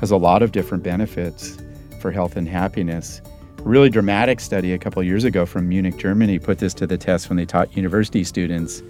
has 0.00 0.10
a 0.10 0.16
lot 0.16 0.42
of 0.42 0.52
different 0.52 0.84
benefits 0.84 1.56
for 2.00 2.12
health 2.12 2.36
and 2.36 2.46
happiness. 2.46 3.22
A 3.66 3.68
really 3.68 3.90
dramatic 3.90 4.38
study 4.38 4.74
a 4.74 4.78
couple 4.78 5.02
years 5.02 5.24
ago 5.24 5.44
from 5.44 5.68
Munich, 5.68 5.96
Germany 5.96 6.38
put 6.38 6.58
this 6.58 6.72
to 6.74 6.86
the 6.86 6.96
test 6.96 7.28
when 7.28 7.36
they 7.36 7.44
taught 7.44 7.76
university 7.76 8.22
students 8.22 8.80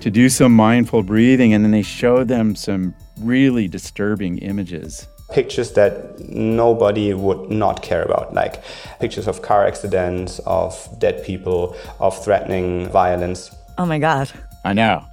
to 0.00 0.10
do 0.10 0.30
some 0.30 0.50
mindful 0.50 1.02
breathing, 1.02 1.52
and 1.52 1.62
then 1.62 1.72
they 1.72 1.82
showed 1.82 2.28
them 2.28 2.54
some 2.54 2.94
really 3.20 3.68
disturbing 3.68 4.38
images. 4.38 5.06
Pictures 5.30 5.72
that 5.72 6.18
nobody 6.20 7.12
would 7.12 7.50
not 7.50 7.82
care 7.82 8.02
about, 8.02 8.32
like 8.32 8.64
pictures 8.98 9.28
of 9.28 9.42
car 9.42 9.66
accidents, 9.66 10.38
of 10.46 10.88
dead 10.98 11.22
people, 11.22 11.76
of 12.00 12.16
threatening 12.24 12.88
violence. 12.88 13.54
Oh 13.76 13.84
my 13.84 13.98
God. 13.98 14.32
I 14.64 14.72
know. 14.72 15.04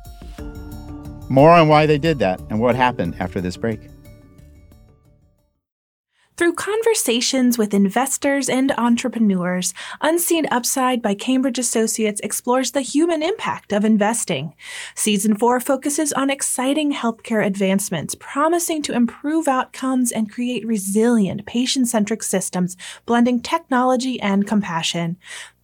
More 1.27 1.49
on 1.49 1.67
why 1.67 1.85
they 1.85 1.97
did 1.97 2.19
that 2.19 2.39
and 2.49 2.61
what 2.61 2.77
happened 2.77 3.17
after 3.19 3.41
this 3.41 3.57
break. 3.57 3.90
Through 6.37 6.53
conversations 6.53 7.57
with 7.57 7.73
investors 7.73 8.49
and 8.49 8.71
entrepreneurs, 8.71 9.73
Unseen 9.99 10.47
Upside 10.49 11.01
by 11.01 11.13
Cambridge 11.13 11.59
Associates 11.59 12.21
explores 12.23 12.71
the 12.71 12.81
human 12.81 13.21
impact 13.21 13.71
of 13.71 13.85
investing. 13.85 14.55
Season 14.95 15.35
4 15.35 15.59
focuses 15.59 16.11
on 16.13 16.31
exciting 16.31 16.93
healthcare 16.93 17.45
advancements, 17.45 18.15
promising 18.15 18.81
to 18.81 18.93
improve 18.93 19.47
outcomes 19.47 20.11
and 20.11 20.31
create 20.31 20.65
resilient, 20.65 21.45
patient 21.45 21.89
centric 21.89 22.23
systems, 22.23 22.75
blending 23.05 23.39
technology 23.39 24.19
and 24.19 24.47
compassion. 24.47 25.17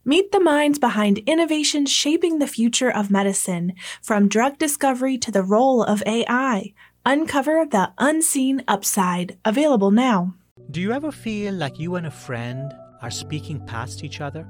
Meet 0.05 0.31
the 0.31 0.39
minds 0.39 0.79
behind 0.79 1.17
innovations 1.25 1.91
shaping 1.91 2.37
the 2.37 2.47
future 2.47 2.91
of 2.91 3.09
medicine, 3.09 3.73
from 4.01 4.27
drug 4.27 4.59
discovery 4.59 5.17
to 5.17 5.31
the 5.31 5.43
role 5.43 5.81
of 5.81 6.03
AI. 6.05 6.73
Uncover 7.05 7.65
the 7.65 7.93
unseen 7.97 8.63
upside, 8.67 9.37
available 9.43 9.91
now. 9.91 10.35
Do 10.69 10.81
you 10.81 10.91
ever 10.91 11.13
feel 11.13 11.53
like 11.53 11.79
you 11.79 11.95
and 11.95 12.05
a 12.07 12.11
friend 12.11 12.73
are 13.01 13.09
speaking 13.09 13.65
past 13.65 14.03
each 14.03 14.19
other? 14.19 14.45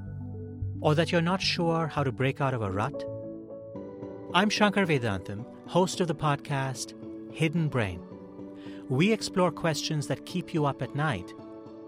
Or 0.80 0.96
that 0.96 1.12
you're 1.12 1.20
not 1.20 1.40
sure 1.40 1.86
how 1.86 2.02
to 2.02 2.10
break 2.10 2.40
out 2.40 2.54
of 2.54 2.62
a 2.62 2.72
rut? 2.72 3.04
I'm 4.34 4.50
Shankar 4.50 4.84
Vedantam, 4.84 5.44
host 5.68 6.00
of 6.00 6.08
the 6.08 6.16
podcast 6.16 6.94
Hidden 7.32 7.68
Brain. 7.68 8.02
We 8.88 9.12
explore 9.12 9.52
questions 9.52 10.08
that 10.08 10.26
keep 10.26 10.52
you 10.52 10.66
up 10.66 10.82
at 10.82 10.96
night 10.96 11.32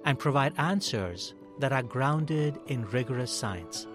and 0.04 0.16
provide 0.16 0.52
answers 0.58 1.34
that 1.58 1.72
are 1.72 1.82
grounded 1.82 2.56
in 2.68 2.84
rigorous 2.87 3.32
science. 3.32 3.88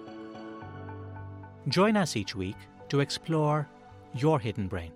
Join 1.70 1.96
us 1.96 2.18
each 2.18 2.36
week 2.36 2.58
to 2.90 3.00
explore 3.00 3.70
your 4.14 4.38
hidden 4.38 4.68
brain. 4.68 4.92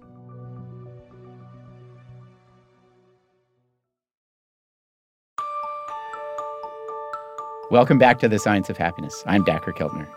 Welcome 7.72 8.00
back 8.00 8.18
to 8.22 8.28
the 8.28 8.40
Science 8.40 8.72
of 8.72 8.78
Happiness. 8.78 9.24
I'm 9.28 9.46
Dacher 9.46 9.78
Keltner. 9.78 10.08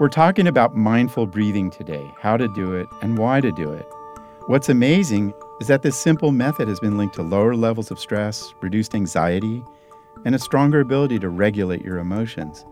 We're 0.00 0.08
talking 0.08 0.46
about 0.46 0.74
mindful 0.74 1.26
breathing 1.26 1.68
today, 1.68 2.10
how 2.18 2.38
to 2.38 2.48
do 2.48 2.72
it 2.72 2.88
and 3.02 3.18
why 3.18 3.42
to 3.42 3.52
do 3.52 3.70
it. 3.70 3.86
What's 4.46 4.70
amazing 4.70 5.34
is 5.60 5.66
that 5.66 5.82
this 5.82 6.00
simple 6.00 6.32
method 6.32 6.68
has 6.68 6.80
been 6.80 6.96
linked 6.96 7.16
to 7.16 7.22
lower 7.22 7.54
levels 7.54 7.90
of 7.90 7.98
stress, 7.98 8.54
reduced 8.62 8.94
anxiety, 8.94 9.62
and 10.24 10.34
a 10.34 10.38
stronger 10.38 10.80
ability 10.80 11.18
to 11.18 11.28
regulate 11.28 11.82
your 11.82 11.98
emotions. 11.98 12.64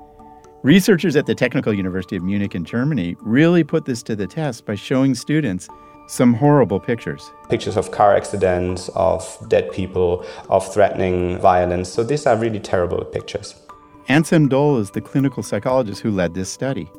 Researchers 0.62 1.14
at 1.14 1.26
the 1.26 1.34
Technical 1.34 1.74
University 1.74 2.16
of 2.16 2.22
Munich 2.22 2.54
in 2.54 2.64
Germany 2.64 3.18
really 3.20 3.64
put 3.64 3.84
this 3.84 4.02
to 4.04 4.16
the 4.16 4.26
test 4.26 4.64
by 4.64 4.76
showing 4.76 5.14
students 5.14 5.68
some 6.06 6.32
horrible 6.32 6.80
pictures. 6.80 7.30
Pictures 7.50 7.76
of 7.76 7.90
car 7.90 8.16
accidents, 8.16 8.88
of 8.94 9.46
dead 9.50 9.70
people, 9.72 10.24
of 10.48 10.72
threatening 10.72 11.38
violence. 11.38 11.90
So 11.90 12.02
these 12.02 12.24
are 12.24 12.34
really 12.34 12.60
terrible 12.60 13.04
pictures. 13.04 13.56
Anselm 14.10 14.48
Doll 14.48 14.78
is 14.78 14.90
the 14.90 15.00
clinical 15.00 15.40
psychologist 15.40 16.00
who 16.00 16.10
led 16.10 16.34
this 16.34 16.50
study. 16.50 16.90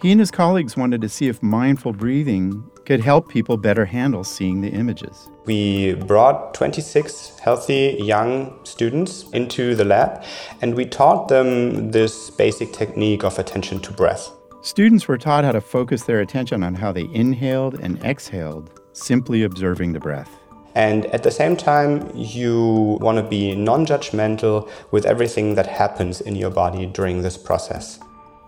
He 0.00 0.10
and 0.10 0.18
his 0.18 0.32
colleagues 0.32 0.76
wanted 0.76 1.00
to 1.02 1.08
see 1.08 1.28
if 1.28 1.40
mindful 1.40 1.92
breathing 1.92 2.68
could 2.84 2.98
help 2.98 3.28
people 3.28 3.56
better 3.56 3.84
handle 3.84 4.24
seeing 4.24 4.60
the 4.60 4.70
images. 4.70 5.28
We 5.44 5.94
brought 5.94 6.52
26 6.54 7.38
healthy 7.38 7.96
young 8.00 8.58
students 8.64 9.30
into 9.30 9.76
the 9.76 9.84
lab 9.84 10.24
and 10.60 10.74
we 10.74 10.84
taught 10.84 11.28
them 11.28 11.92
this 11.92 12.30
basic 12.30 12.72
technique 12.72 13.22
of 13.22 13.38
attention 13.38 13.78
to 13.78 13.92
breath. 13.92 14.32
Students 14.62 15.06
were 15.06 15.18
taught 15.18 15.44
how 15.44 15.52
to 15.52 15.60
focus 15.60 16.02
their 16.02 16.22
attention 16.22 16.64
on 16.64 16.74
how 16.74 16.90
they 16.90 17.08
inhaled 17.12 17.74
and 17.74 18.02
exhaled, 18.04 18.80
simply 18.94 19.44
observing 19.44 19.92
the 19.92 20.00
breath. 20.00 20.41
And 20.74 21.06
at 21.06 21.22
the 21.22 21.30
same 21.30 21.56
time, 21.56 22.10
you 22.14 22.98
want 23.00 23.18
to 23.18 23.22
be 23.22 23.54
non 23.54 23.84
judgmental 23.86 24.68
with 24.90 25.04
everything 25.04 25.54
that 25.54 25.66
happens 25.66 26.20
in 26.20 26.36
your 26.36 26.50
body 26.50 26.86
during 26.86 27.22
this 27.22 27.36
process. 27.36 28.00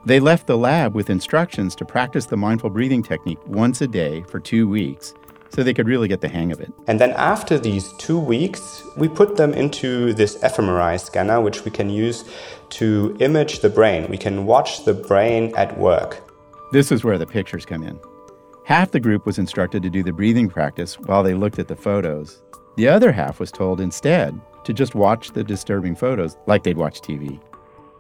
They 0.07 0.21
left 0.21 0.47
the 0.47 0.59
lab 0.59 0.95
with 0.95 1.09
instructions 1.09 1.75
to 1.77 1.85
practice 1.85 2.27
the 2.27 2.37
mindful 2.37 2.71
breathing 2.71 3.03
technique 3.03 3.39
once 3.47 3.81
a 3.81 3.87
day 3.87 4.23
for 4.29 4.39
two 4.39 4.69
weeks 4.69 5.15
so 5.55 5.63
they 5.63 5.73
could 5.73 5.87
really 5.87 6.09
get 6.09 6.21
the 6.21 6.29
hang 6.29 6.51
of 6.51 6.61
it. 6.61 6.73
And 6.89 7.01
then 7.01 7.13
after 7.13 7.59
these 7.59 7.93
two 7.95 8.19
weeks, 8.19 8.83
we 8.97 9.09
put 9.09 9.37
them 9.37 9.55
into 9.55 10.13
this 10.13 10.37
fMRI 10.39 11.01
scanner, 11.01 11.41
which 11.41 11.65
we 11.65 11.71
can 11.71 11.89
use 11.89 12.25
to 12.71 13.17
image 13.21 13.61
the 13.61 13.71
brain. 13.71 14.11
We 14.11 14.19
can 14.19 14.47
watch 14.47 14.85
the 14.85 14.95
brain 14.95 15.55
at 15.57 15.79
work. 15.79 16.21
This 16.73 16.91
is 16.91 17.05
where 17.05 17.19
the 17.19 17.27
pictures 17.27 17.65
come 17.65 17.85
in. 17.85 18.01
Half 18.65 18.93
the 18.93 19.01
group 19.01 19.27
was 19.27 19.39
instructed 19.39 19.83
to 19.83 19.91
do 19.91 20.03
the 20.03 20.13
breathing 20.13 20.49
practice 20.49 20.99
while 20.99 21.23
they 21.23 21.35
looked 21.35 21.59
at 21.59 21.69
the 21.69 21.77
photos. 21.77 22.43
The 22.77 22.89
other 22.89 23.13
half 23.13 23.39
was 23.39 23.53
told 23.53 23.79
instead 23.79 24.41
to 24.65 24.73
just 24.73 24.95
watch 24.95 25.33
the 25.33 25.45
disturbing 25.45 25.95
photos 25.95 26.39
like 26.47 26.63
they'd 26.63 26.79
watch 26.79 27.03
TV. 27.03 27.39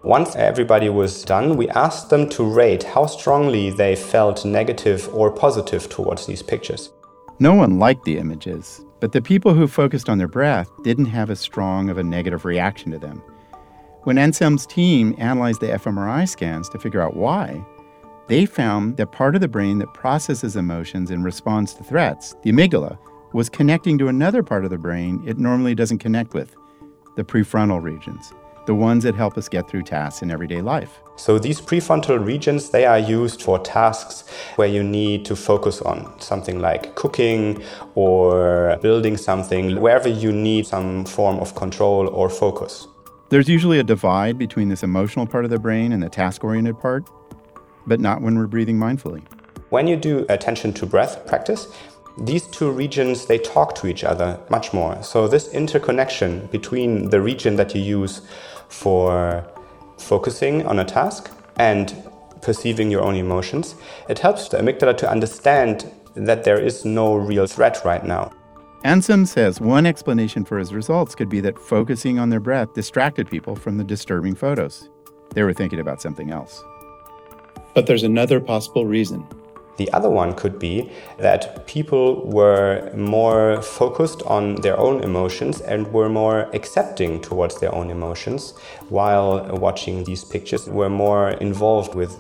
Once 0.03 0.35
everybody 0.37 0.89
was 0.89 1.23
done, 1.23 1.59
we 1.59 1.69
asked 1.69 2.09
them 2.09 2.31
to 2.31 2.45
rate 2.45 2.83
how 2.83 3.05
strongly 3.05 3.71
they 3.71 3.95
felt 3.95 4.47
negative 4.47 5.07
or 5.13 5.31
positive 5.31 5.91
towards 5.91 6.25
these 6.25 6.43
pictures. 6.43 6.93
No 7.39 7.53
one 7.53 7.79
liked 7.79 8.05
the 8.07 8.17
images, 8.17 8.83
but 9.01 9.13
the 9.13 9.21
people 9.21 9.53
who 9.53 9.67
focused 9.67 10.09
on 10.09 10.17
their 10.17 10.29
breath 10.29 10.71
didn't 10.83 11.07
have 11.07 11.29
as 11.29 11.41
strong 11.41 11.91
of 11.91 11.99
a 11.99 12.03
negative 12.03 12.47
reaction 12.47 12.91
to 12.93 12.99
them. 12.99 13.23
When 14.05 14.17
Anselm's 14.17 14.67
team 14.67 15.15
analyzed 15.19 15.61
the 15.61 15.69
fMRI 15.69 16.27
scans 16.27 16.71
to 16.71 16.79
figure 16.79 17.03
out 17.03 17.17
why, 17.17 17.63
they 18.27 18.47
found 18.47 18.97
that 18.97 19.13
part 19.13 19.35
of 19.35 19.43
the 19.43 19.49
brain 19.49 19.79
that 19.79 19.93
processes 19.93 20.57
emotions 20.57 21.11
and 21.11 21.25
responds 21.25 21.75
to 21.75 21.85
threats, 21.85 22.35
the 22.43 22.51
amygdala, 22.51 22.97
was 23.35 23.51
connecting 23.51 23.99
to 23.99 24.09
another 24.09 24.43
part 24.43 24.65
of 24.65 24.71
the 24.71 24.79
brain 24.79 25.23
it 25.27 25.37
normally 25.39 25.75
doesn't 25.75 25.99
connect 25.99 26.33
with 26.33 26.55
the 27.17 27.25
prefrontal 27.25 27.83
regions, 27.83 28.33
the 28.67 28.75
ones 28.75 29.05
that 29.05 29.15
help 29.15 29.37
us 29.37 29.49
get 29.49 29.69
through 29.69 29.83
tasks 29.83 30.23
in 30.23 30.31
everyday 30.31 30.63
life. 30.63 31.01
So 31.17 31.39
these 31.39 31.61
prefrontal 31.61 32.25
regions 32.25 32.71
they 32.71 32.87
are 32.87 32.99
used 32.99 33.43
for 33.43 33.59
tasks 33.59 34.25
where 34.57 34.69
you 34.69 34.83
need 34.83 35.27
to 35.27 35.37
focus 35.37 35.83
on 35.83 36.19
something 36.19 36.61
like 36.61 36.95
cooking 36.95 37.63
or 37.95 38.79
building 38.81 39.19
something 39.19 39.81
wherever 39.81 40.09
you 40.09 40.33
need 40.33 40.67
some 40.67 41.05
form 41.05 41.39
of 41.41 41.55
control 41.55 42.09
or 42.09 42.31
focus. 42.31 42.89
There's 43.29 43.49
usually 43.49 43.81
a 43.81 43.85
divide 43.85 44.39
between 44.39 44.69
this 44.69 44.83
emotional 44.83 45.27
part 45.27 45.45
of 45.45 45.51
the 45.51 45.59
brain 45.59 45.93
and 45.93 46.03
the 46.03 46.09
task-oriented 46.09 46.79
part 46.79 47.05
but 47.87 48.01
not 48.01 48.23
when 48.23 48.37
we're 48.39 48.47
breathing 48.47 48.79
mindfully. 48.79 49.23
When 49.71 49.87
you 49.87 49.97
do 49.97 50.25
attention 50.29 50.73
to 50.75 50.87
breath 50.87 51.27
practice, 51.27 51.69
these 52.19 52.47
two 52.47 52.71
regions 52.71 53.27
they 53.27 53.39
talk 53.39 53.75
to 53.77 53.87
each 53.87 54.05
other 54.05 54.39
much 54.49 54.73
more. 54.73 55.03
So 55.03 55.27
this 55.27 55.49
interconnection 55.53 56.47
between 56.47 57.11
the 57.11 57.21
region 57.21 57.57
that 57.57 57.75
you 57.75 57.83
use 57.83 58.23
for 58.69 59.45
focusing 59.99 60.67
on 60.67 60.79
a 60.79 60.85
task 60.85 61.31
and 61.57 61.95
perceiving 62.41 62.91
your 62.91 63.03
own 63.03 63.17
emotions, 63.17 63.75
it 64.09 64.19
helps 64.19 64.49
the 64.49 64.59
amygdala 64.59 64.97
to 64.99 65.11
understand 65.11 65.91
that 66.15 66.45
there 66.45 66.61
is 66.61 66.85
no 66.85 67.17
real 67.17 67.47
threat 67.47 67.81
right 67.85 68.05
now. 68.05 68.31
Anselm 68.85 69.25
says 69.25 69.61
one 69.61 69.87
explanation 69.87 70.45
for 70.45 70.59
his 70.59 70.75
results 70.75 71.15
could 71.15 71.31
be 71.31 71.41
that 71.41 71.59
focusing 71.59 72.19
on 72.19 72.29
their 72.29 72.39
breath 72.39 72.75
distracted 72.75 73.31
people 73.31 73.57
from 73.57 73.79
the 73.79 73.85
disturbing 73.85 74.35
photos. 74.35 74.91
They 75.31 75.43
were 75.43 75.55
thinking 75.55 75.81
about 75.81 76.03
something 76.03 76.31
else. 76.31 76.63
But 77.75 77.87
there's 77.87 78.05
another 78.05 78.41
possible 78.41 78.87
reason. 78.87 79.27
The 79.77 79.93
other 79.93 80.09
one 80.09 80.35
could 80.35 80.61
be 80.61 80.89
that 81.19 81.67
people 81.67 82.25
were 82.31 82.93
more 82.95 83.61
focused 83.61 84.23
on 84.23 84.55
their 84.57 84.79
own 84.79 85.03
emotions 85.03 85.61
and 85.61 85.93
were 85.93 86.09
more 86.09 86.49
accepting 86.53 87.21
towards 87.21 87.59
their 87.59 87.75
own 87.75 87.91
emotions 87.91 88.55
while 88.89 89.45
watching 89.59 90.05
these 90.05 90.23
pictures, 90.23 90.69
were 90.69 90.89
more 90.89 91.31
involved 91.31 91.97
with 91.97 92.17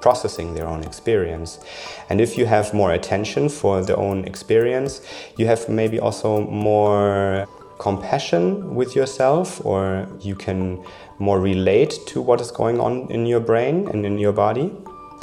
processing 0.00 0.54
their 0.54 0.66
own 0.66 0.82
experience. 0.82 1.60
And 2.08 2.20
if 2.20 2.38
you 2.38 2.46
have 2.46 2.72
more 2.72 2.92
attention 2.92 3.50
for 3.50 3.82
their 3.82 3.98
own 3.98 4.24
experience, 4.24 5.02
you 5.36 5.46
have 5.46 5.68
maybe 5.68 6.00
also 6.00 6.46
more 6.46 7.46
compassion 7.78 8.74
with 8.74 8.94
yourself, 8.94 9.64
or 9.64 10.06
you 10.20 10.34
can 10.34 10.82
more 11.18 11.40
relate 11.40 11.98
to 12.06 12.22
what 12.22 12.40
is 12.40 12.50
going 12.50 12.80
on 12.80 13.10
in 13.10 13.26
your 13.26 13.40
brain 13.40 13.88
and 13.88 14.06
in 14.06 14.18
your 14.18 14.32
body. 14.32 14.70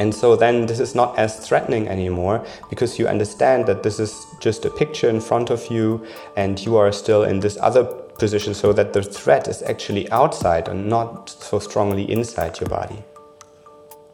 And 0.01 0.15
so 0.15 0.35
then 0.35 0.65
this 0.65 0.79
is 0.79 0.95
not 0.95 1.15
as 1.19 1.47
threatening 1.47 1.87
anymore 1.87 2.43
because 2.71 2.97
you 2.97 3.07
understand 3.07 3.67
that 3.67 3.83
this 3.83 3.99
is 3.99 4.25
just 4.39 4.65
a 4.65 4.71
picture 4.71 5.07
in 5.07 5.21
front 5.21 5.51
of 5.51 5.69
you 5.69 6.03
and 6.35 6.59
you 6.65 6.75
are 6.75 6.91
still 6.91 7.23
in 7.23 7.39
this 7.39 7.55
other 7.61 7.83
position 7.83 8.55
so 8.55 8.73
that 8.73 8.93
the 8.93 9.03
threat 9.03 9.47
is 9.47 9.61
actually 9.61 10.09
outside 10.09 10.67
and 10.67 10.89
not 10.89 11.29
so 11.29 11.59
strongly 11.59 12.11
inside 12.11 12.59
your 12.59 12.67
body. 12.67 13.03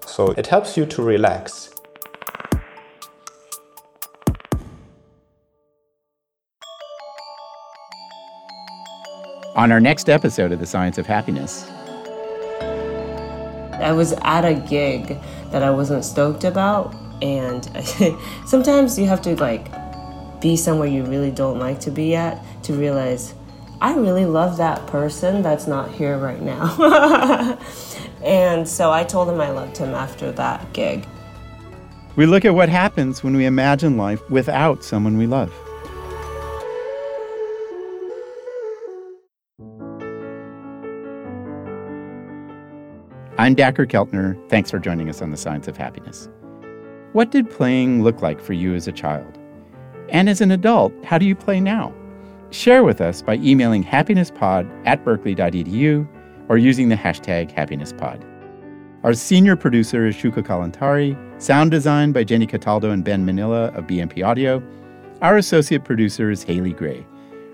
So 0.05 0.31
it 0.31 0.47
helps 0.47 0.75
you 0.75 0.85
to 0.87 1.01
relax. 1.01 1.69
On 9.55 9.71
our 9.71 9.79
next 9.79 10.09
episode 10.09 10.51
of 10.51 10.59
The 10.59 10.65
Science 10.65 10.97
of 10.97 11.05
Happiness, 11.05 11.65
I 13.81 13.91
was 13.91 14.13
at 14.21 14.45
a 14.45 14.53
gig 14.53 15.17
that 15.51 15.63
I 15.63 15.69
wasn't 15.69 16.03
stoked 16.03 16.43
about, 16.43 16.95
and 17.21 17.69
sometimes 18.45 18.97
you 18.97 19.05
have 19.07 19.21
to 19.23 19.35
like 19.35 19.67
be 20.41 20.55
somewhere 20.55 20.87
you 20.87 21.03
really 21.03 21.31
don't 21.31 21.59
like 21.59 21.79
to 21.81 21.91
be 21.91 22.15
at 22.15 22.43
to 22.63 22.73
realize 22.73 23.33
I 23.79 23.95
really 23.95 24.25
love 24.25 24.57
that 24.57 24.85
person 24.87 25.41
that's 25.41 25.67
not 25.67 25.91
here 25.91 26.17
right 26.17 26.41
now. 26.41 27.59
and 28.23 28.67
so 28.67 28.91
I 28.91 29.03
told 29.03 29.29
him 29.29 29.39
I 29.39 29.51
loved 29.51 29.77
him 29.77 29.93
after 29.93 30.31
that 30.31 30.73
gig. 30.73 31.05
We 32.15 32.25
look 32.25 32.45
at 32.45 32.55
what 32.55 32.69
happens 32.69 33.23
when 33.23 33.37
we 33.37 33.45
imagine 33.45 33.95
life 33.95 34.27
without 34.31 34.83
someone 34.83 35.17
we 35.17 35.27
love. 35.27 35.53
I'm 43.47 43.55
Dacher 43.55 43.89
Keltner. 43.89 44.37
Thanks 44.49 44.69
for 44.69 44.77
joining 44.77 45.07
us 45.07 45.21
on 45.21 45.31
The 45.31 45.37
Science 45.37 45.69
of 45.69 45.77
Happiness. 45.77 46.27
What 47.13 47.31
did 47.31 47.49
playing 47.49 48.03
look 48.03 48.21
like 48.21 48.41
for 48.41 48.51
you 48.51 48.75
as 48.75 48.89
a 48.89 48.91
child? 48.91 49.39
And 50.09 50.27
as 50.27 50.41
an 50.41 50.51
adult, 50.51 50.91
how 51.05 51.17
do 51.17 51.25
you 51.25 51.33
play 51.33 51.61
now? 51.61 51.95
Share 52.49 52.83
with 52.83 52.99
us 52.99 53.21
by 53.21 53.35
emailing 53.35 53.85
happinesspod 53.85 54.69
at 54.85 55.05
berkeley.edu 55.05 56.05
or 56.49 56.57
using 56.57 56.89
the 56.89 56.97
hashtag 56.97 57.49
happinesspod. 57.55 58.21
Our 59.05 59.13
senior 59.13 59.55
producer 59.55 60.05
is 60.05 60.17
Shuka 60.17 60.43
Kalantari, 60.43 61.15
sound 61.41 61.71
design 61.71 62.11
by 62.11 62.25
Jenny 62.25 62.47
Cataldo 62.47 62.91
and 62.91 63.05
Ben 63.05 63.25
Manilla 63.25 63.73
of 63.77 63.87
BMP 63.87 64.25
Audio. 64.25 64.61
Our 65.21 65.37
associate 65.37 65.85
producer 65.85 66.29
is 66.29 66.43
Haley 66.43 66.73
Gray. 66.73 67.07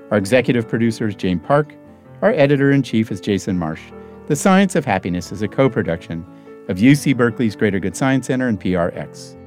Our 0.09 0.17
executive 0.17 0.67
producer 0.67 1.07
is 1.07 1.13
Jane 1.13 1.39
Park. 1.39 1.75
Our 2.23 2.31
editor 2.31 2.71
in 2.71 2.81
chief 2.81 3.11
is 3.11 3.21
Jason 3.21 3.59
Marsh. 3.59 3.83
The 4.25 4.37
Science 4.37 4.77
of 4.77 4.85
Happiness 4.85 5.33
is 5.33 5.41
a 5.41 5.49
co 5.49 5.69
production 5.69 6.25
of 6.69 6.77
UC 6.77 7.17
Berkeley's 7.17 7.57
Greater 7.57 7.77
Good 7.77 7.93
Science 7.93 8.27
Center 8.27 8.47
and 8.47 8.57
PRX. 8.57 9.37